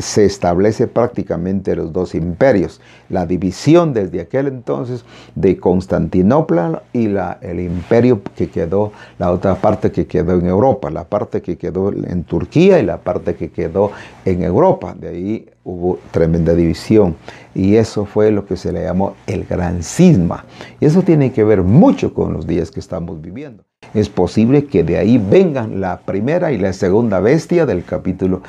se 0.00 0.24
establece 0.24 0.86
prácticamente 0.86 1.74
los 1.74 1.92
dos 1.92 2.14
imperios, 2.14 2.80
la 3.08 3.26
división 3.26 3.92
desde 3.92 4.20
aquel 4.20 4.46
entonces 4.46 5.04
de 5.34 5.58
Constantinopla 5.58 6.82
y 6.92 7.08
la, 7.08 7.38
el 7.40 7.60
imperio 7.60 8.22
que 8.36 8.48
quedó, 8.50 8.92
la 9.18 9.32
otra 9.32 9.56
parte 9.56 9.90
que 9.90 10.06
quedó 10.06 10.38
en 10.38 10.46
Europa, 10.46 10.90
la 10.90 11.04
parte 11.04 11.42
que 11.42 11.58
quedó 11.58 11.92
en 11.92 12.24
Turquía 12.24 12.78
y 12.78 12.84
la 12.84 12.98
parte 12.98 13.34
que 13.34 13.50
quedó 13.50 13.90
en 14.24 14.42
Europa. 14.42 14.94
De 14.98 15.08
ahí 15.08 15.46
hubo 15.64 15.98
tremenda 16.12 16.54
división 16.54 17.16
y 17.54 17.76
eso 17.76 18.04
fue 18.04 18.30
lo 18.30 18.46
que 18.46 18.56
se 18.56 18.72
le 18.72 18.84
llamó 18.84 19.14
el 19.26 19.44
gran 19.44 19.82
cisma. 19.82 20.44
Y 20.80 20.86
eso 20.86 21.02
tiene 21.02 21.32
que 21.32 21.42
ver 21.42 21.62
mucho 21.62 22.14
con 22.14 22.32
los 22.32 22.46
días 22.46 22.70
que 22.70 22.80
estamos 22.80 23.20
viviendo. 23.20 23.67
Es 23.94 24.08
posible 24.08 24.66
que 24.66 24.84
de 24.84 24.98
ahí 24.98 25.18
vengan 25.18 25.80
la 25.80 25.98
primera 26.00 26.52
y 26.52 26.58
la 26.58 26.72
segunda 26.72 27.20
bestia 27.20 27.66
del 27.66 27.84
capítulo, 27.84 28.42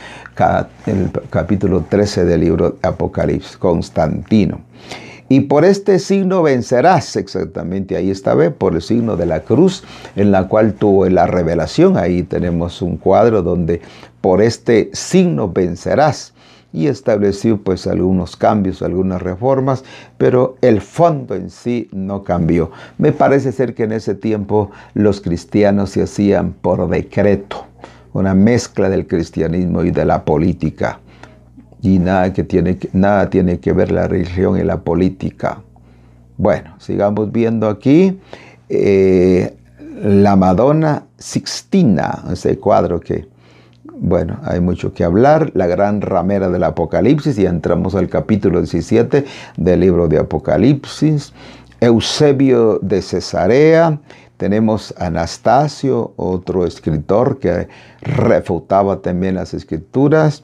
el 0.86 1.12
capítulo 1.30 1.86
13 1.89 2.25
del 2.25 2.41
libro 2.41 2.71
de 2.71 2.88
Apocalipsis, 2.88 3.58
Constantino. 3.58 4.62
Y 5.32 5.41
por 5.41 5.63
este 5.63 5.99
signo 5.99 6.41
vencerás, 6.41 7.15
exactamente 7.15 7.95
ahí 7.95 8.10
está, 8.10 8.34
ve, 8.34 8.49
por 8.49 8.73
el 8.73 8.82
signo 8.82 9.15
de 9.15 9.28
la 9.28 9.41
cruz, 9.41 9.84
en 10.15 10.32
la 10.32 10.47
cual 10.47 10.73
tuvo 10.73 11.08
la 11.08 11.28
revelación. 11.28 11.97
Ahí 11.97 12.23
tenemos 12.23 12.82
un 12.82 12.97
cuadro 12.97 13.43
donde 13.43 13.80
por 14.21 14.41
este 14.41 14.89
signo 14.91 15.47
vencerás. 15.47 16.34
Y 16.71 16.88
estableció 16.88 17.62
pues 17.62 17.88
algunos 17.88 18.36
cambios, 18.36 18.82
algunas 18.82 19.21
reformas, 19.21 19.84
pero 20.17 20.58
el 20.62 20.82
fondo 20.82 21.36
en 21.36 21.49
sí 21.49 21.89
no 21.91 22.23
cambió. 22.23 22.71
Me 22.97 23.12
parece 23.12 23.51
ser 23.51 23.73
que 23.73 23.84
en 23.84 23.91
ese 23.91 24.13
tiempo 24.13 24.69
los 24.93 25.19
cristianos 25.21 25.89
se 25.91 26.03
hacían 26.03 26.53
por 26.53 26.88
decreto, 26.89 27.65
una 28.13 28.34
mezcla 28.34 28.89
del 28.89 29.08
cristianismo 29.08 29.84
y 29.84 29.91
de 29.91 30.05
la 30.05 30.23
política 30.23 30.99
y 31.82 31.99
nada, 31.99 32.34
que 32.34 32.43
tiene, 32.43 32.77
nada 32.93 33.29
tiene 33.29 33.60
que 33.60 33.73
ver 33.73 33.91
la 33.91 34.08
religión 34.08 34.58
y 34.58 34.63
la 34.63 34.82
política. 34.82 35.62
Bueno, 36.38 36.75
sigamos 36.79 37.32
viendo 37.32 37.67
aquí 37.67 38.19
eh, 38.67 39.55
la 40.03 40.36
Madonna 40.36 41.05
Sixtina, 41.17 42.23
ese 42.32 42.58
cuadro 42.58 42.99
que, 42.99 43.27
bueno, 44.01 44.39
hay 44.43 44.62
mucho 44.62 44.93
que 44.93 45.03
hablar, 45.03 45.51
la 45.53 45.67
gran 45.67 46.01
ramera 46.01 46.49
del 46.49 46.63
Apocalipsis, 46.63 47.38
y 47.38 47.45
entramos 47.45 47.95
al 47.95 48.07
capítulo 48.07 48.59
17 48.59 49.25
del 49.57 49.79
libro 49.79 50.07
de 50.07 50.19
Apocalipsis, 50.19 51.33
Eusebio 51.81 52.79
de 52.81 53.01
Cesarea, 53.01 53.99
tenemos 54.38 54.93
Anastasio, 54.97 56.13
otro 56.15 56.65
escritor 56.65 57.39
que 57.39 57.67
refutaba 58.01 59.01
también 59.01 59.35
las 59.35 59.53
escrituras, 59.53 60.43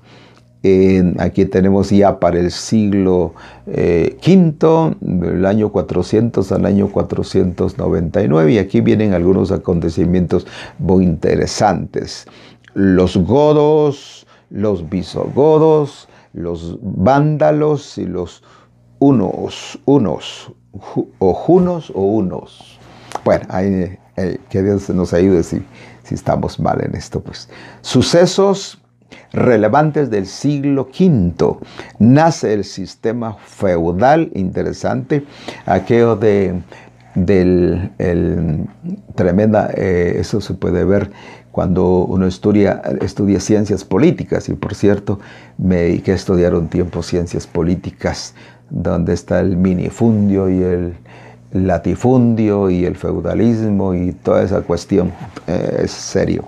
aquí 1.19 1.45
tenemos 1.45 1.91
ya 1.91 2.19
para 2.19 2.39
el 2.39 2.51
siglo 2.51 3.33
V, 3.67 3.73
eh, 3.73 4.95
del 4.99 5.45
año 5.45 5.71
400 5.71 6.51
al 6.51 6.65
año 6.65 6.89
499, 6.89 8.51
y 8.51 8.57
aquí 8.57 8.81
vienen 8.81 9.13
algunos 9.13 9.51
acontecimientos 9.51 10.47
muy 10.79 11.03
interesantes. 11.03 12.25
Los 12.75 13.17
godos, 13.17 14.27
los 14.49 14.87
visigodos, 14.89 16.07
los 16.33 16.77
vándalos 16.81 17.97
y 17.97 18.05
los 18.05 18.43
unos, 18.99 19.79
unos, 19.85 20.51
o 21.19 21.33
junos 21.33 21.91
o 21.95 22.01
unos. 22.01 22.79
Bueno, 23.23 23.47
que 24.49 24.63
Dios 24.63 24.89
nos 24.89 25.13
ayude 25.13 25.43
si, 25.43 25.65
si 26.03 26.15
estamos 26.15 26.59
mal 26.59 26.83
en 26.83 26.95
esto. 26.95 27.21
Pues. 27.21 27.49
Sucesos 27.81 28.79
relevantes 29.31 30.09
del 30.09 30.25
siglo 30.25 30.89
V. 30.97 31.57
Nace 31.99 32.53
el 32.53 32.63
sistema 32.63 33.35
feudal, 33.35 34.31
interesante, 34.33 35.25
aquello 35.65 36.15
de 36.15 36.61
del 37.15 37.91
tremenda, 39.15 39.71
eh, 39.75 40.17
eso 40.19 40.41
se 40.41 40.53
puede 40.53 40.83
ver 40.83 41.11
cuando 41.51 42.05
uno 42.05 42.27
estudia, 42.27 42.81
estudia 43.01 43.39
ciencias 43.39 43.85
políticas, 43.85 44.49
y 44.49 44.53
por 44.53 44.75
cierto, 44.75 45.19
me 45.57 45.77
dediqué 45.77 46.11
a 46.11 46.15
estudiar 46.15 46.53
un 46.53 46.67
tiempo 46.67 47.01
ciencias 47.01 47.47
políticas, 47.47 48.35
donde 48.69 49.13
está 49.13 49.39
el 49.39 49.55
minifundio 49.55 50.49
y 50.49 50.61
el 50.61 50.95
latifundio 51.53 52.69
y 52.69 52.83
el 52.83 52.97
feudalismo 52.97 53.93
y 53.93 54.11
toda 54.11 54.43
esa 54.43 54.61
cuestión, 54.61 55.13
eh, 55.47 55.83
es 55.83 55.91
serio. 55.91 56.43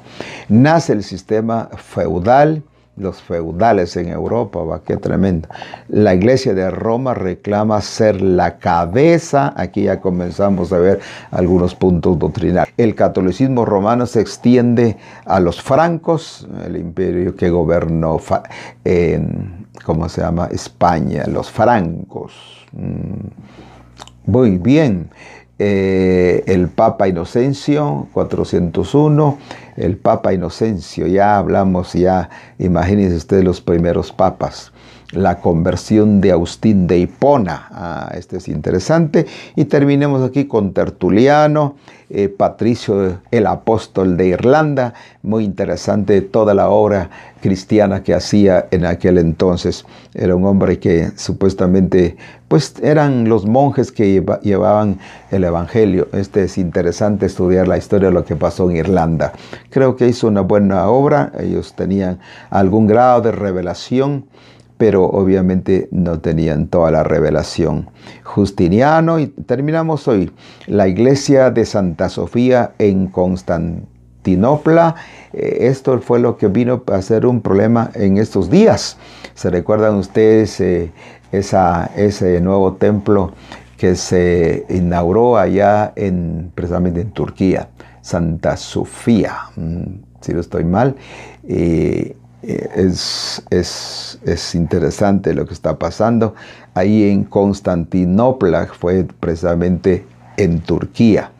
Nace 0.49 0.91
el 0.91 1.03
sistema 1.03 1.69
feudal, 1.77 2.63
los 2.97 3.21
feudales 3.21 3.95
en 3.95 4.09
Europa, 4.09 4.59
va, 4.63 4.81
qué 4.83 4.97
tremendo. 4.97 5.47
La 5.87 6.13
iglesia 6.13 6.53
de 6.53 6.69
Roma 6.71 7.13
reclama 7.13 7.79
ser 7.81 8.21
la 8.21 8.57
cabeza, 8.57 9.53
aquí 9.55 9.83
ya 9.83 10.01
comenzamos 10.01 10.73
a 10.73 10.79
ver 10.79 10.99
algunos 11.31 11.75
puntos 11.75 12.17
doctrinales. 12.17 12.73
El 12.77 12.95
catolicismo 12.95 13.65
romano 13.65 14.05
se 14.05 14.21
extiende 14.21 14.97
a 15.25 15.39
los 15.39 15.61
francos, 15.61 16.47
el 16.65 16.77
imperio 16.77 17.35
que 17.35 17.49
gobernó, 17.49 18.19
en, 18.83 19.67
¿cómo 19.85 20.09
se 20.09 20.21
llama? 20.21 20.47
España, 20.51 21.25
los 21.27 21.51
francos. 21.51 22.33
Mm, 22.73 24.31
muy 24.31 24.57
bien. 24.57 25.09
Eh, 25.59 26.43
el 26.45 26.67
Papa 26.67 27.07
Inocencio, 27.07 28.07
401, 28.13 29.37
el 29.75 29.97
Papa 29.97 30.33
Inocencio, 30.33 31.07
ya 31.07 31.37
hablamos, 31.37 31.93
ya 31.93 32.29
imagínense 32.59 33.15
ustedes 33.15 33.43
los 33.43 33.59
primeros 33.61 34.11
papas 34.11 34.71
la 35.11 35.39
conversión 35.39 36.19
de 36.19 36.31
Agustín 36.31 36.87
de 36.87 36.99
Hipona. 36.99 37.67
Ah, 37.71 38.11
este 38.15 38.37
es 38.37 38.47
interesante. 38.49 39.25
Y 39.55 39.65
terminemos 39.65 40.27
aquí 40.27 40.45
con 40.45 40.73
Tertuliano, 40.73 41.75
eh, 42.09 42.29
Patricio 42.29 43.19
el 43.31 43.47
apóstol 43.47 44.17
de 44.17 44.27
Irlanda. 44.27 44.93
Muy 45.23 45.45
interesante 45.45 46.21
toda 46.21 46.53
la 46.53 46.69
obra 46.69 47.09
cristiana 47.41 48.03
que 48.03 48.13
hacía 48.13 48.67
en 48.71 48.85
aquel 48.85 49.17
entonces. 49.17 49.85
Era 50.13 50.35
un 50.35 50.45
hombre 50.45 50.79
que 50.79 51.11
supuestamente, 51.15 52.17
pues 52.49 52.75
eran 52.81 53.29
los 53.29 53.45
monjes 53.45 53.93
que 53.93 54.21
llevaban 54.41 54.99
el 55.31 55.45
Evangelio. 55.45 56.09
Este 56.11 56.43
es 56.43 56.57
interesante 56.57 57.25
estudiar 57.27 57.67
la 57.67 57.77
historia 57.77 58.09
de 58.09 58.13
lo 58.13 58.25
que 58.25 58.35
pasó 58.35 58.69
en 58.69 58.75
Irlanda. 58.77 59.31
Creo 59.69 59.95
que 59.95 60.07
hizo 60.07 60.27
una 60.27 60.41
buena 60.41 60.87
obra. 60.89 61.31
Ellos 61.39 61.73
tenían 61.75 62.19
algún 62.49 62.87
grado 62.87 63.21
de 63.21 63.31
revelación 63.31 64.25
pero 64.77 65.05
obviamente 65.05 65.87
no 65.91 66.19
tenían 66.19 66.67
toda 66.67 66.91
la 66.91 67.03
revelación. 67.03 67.89
Justiniano, 68.23 69.19
y 69.19 69.27
terminamos 69.27 70.07
hoy, 70.07 70.31
la 70.67 70.87
iglesia 70.87 71.51
de 71.51 71.65
Santa 71.65 72.09
Sofía 72.09 72.73
en 72.77 73.07
Constantinopla. 73.07 74.95
Eh, 75.33 75.57
esto 75.61 75.99
fue 76.01 76.19
lo 76.19 76.37
que 76.37 76.47
vino 76.47 76.83
a 76.87 77.01
ser 77.01 77.25
un 77.25 77.41
problema 77.41 77.91
en 77.95 78.17
estos 78.17 78.49
días. 78.49 78.97
¿Se 79.33 79.49
recuerdan 79.49 79.95
ustedes 79.95 80.59
eh, 80.61 80.91
ese 81.31 82.41
nuevo 82.41 82.73
templo 82.73 83.33
que 83.77 83.95
se 83.95 84.65
inauguró 84.69 85.37
allá 85.37 85.93
en, 85.95 86.51
precisamente 86.53 87.01
en 87.01 87.11
Turquía? 87.11 87.69
Santa 88.01 88.55
Sofía, 88.55 89.49
mm, 89.55 89.83
si 90.21 90.33
no 90.33 90.39
estoy 90.39 90.63
mal. 90.63 90.95
Eh, 91.47 92.16
eh, 92.43 92.69
es, 92.75 93.43
es, 93.49 94.55
interesante 94.55 95.33
lo 95.33 95.45
que 95.45 95.53
está 95.53 95.77
pasando. 95.77 96.35
Ahí 96.73 97.09
en 97.09 97.23
Constantinopla 97.23 98.67
fue 98.67 99.05
precisamente 99.19 100.05
en 100.37 100.61
Turquía, 100.61 101.31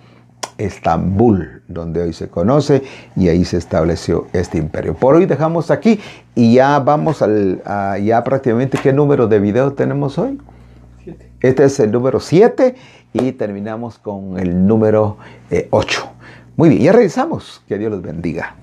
Estambul, 0.58 1.62
donde 1.68 2.02
hoy 2.02 2.14
se 2.14 2.30
conoce, 2.30 2.82
y 3.16 3.28
ahí 3.28 3.46
se 3.46 3.58
estableció 3.58 4.28
este 4.34 4.58
imperio. 4.58 4.96
Por 4.96 5.16
hoy 5.16 5.28
dejamos 5.28 5.70
aquí 5.70 6.00
y 6.34 6.56
ya 6.56 6.80
vamos 6.80 7.22
al, 7.22 7.62
a, 7.66 8.00
ya 8.00 8.24
prácticamente 8.24 8.80
qué 8.82 8.92
número 8.92 9.28
de 9.28 9.40
video 9.40 9.74
tenemos 9.74 10.18
hoy. 10.18 10.40
Este 11.40 11.66
es 11.66 11.80
el 11.80 11.92
número 11.92 12.20
7 12.20 12.76
y 13.14 13.32
terminamos 13.34 14.00
con 14.00 14.40
el 14.40 14.66
número 14.66 15.18
8. 15.70 16.02
Eh, 16.02 16.26
Muy 16.56 16.70
bien, 16.70 16.82
ya 16.82 16.92
regresamos. 16.92 17.64
Que 17.68 17.78
Dios 17.78 17.92
los 17.92 18.02
bendiga. 18.02 18.56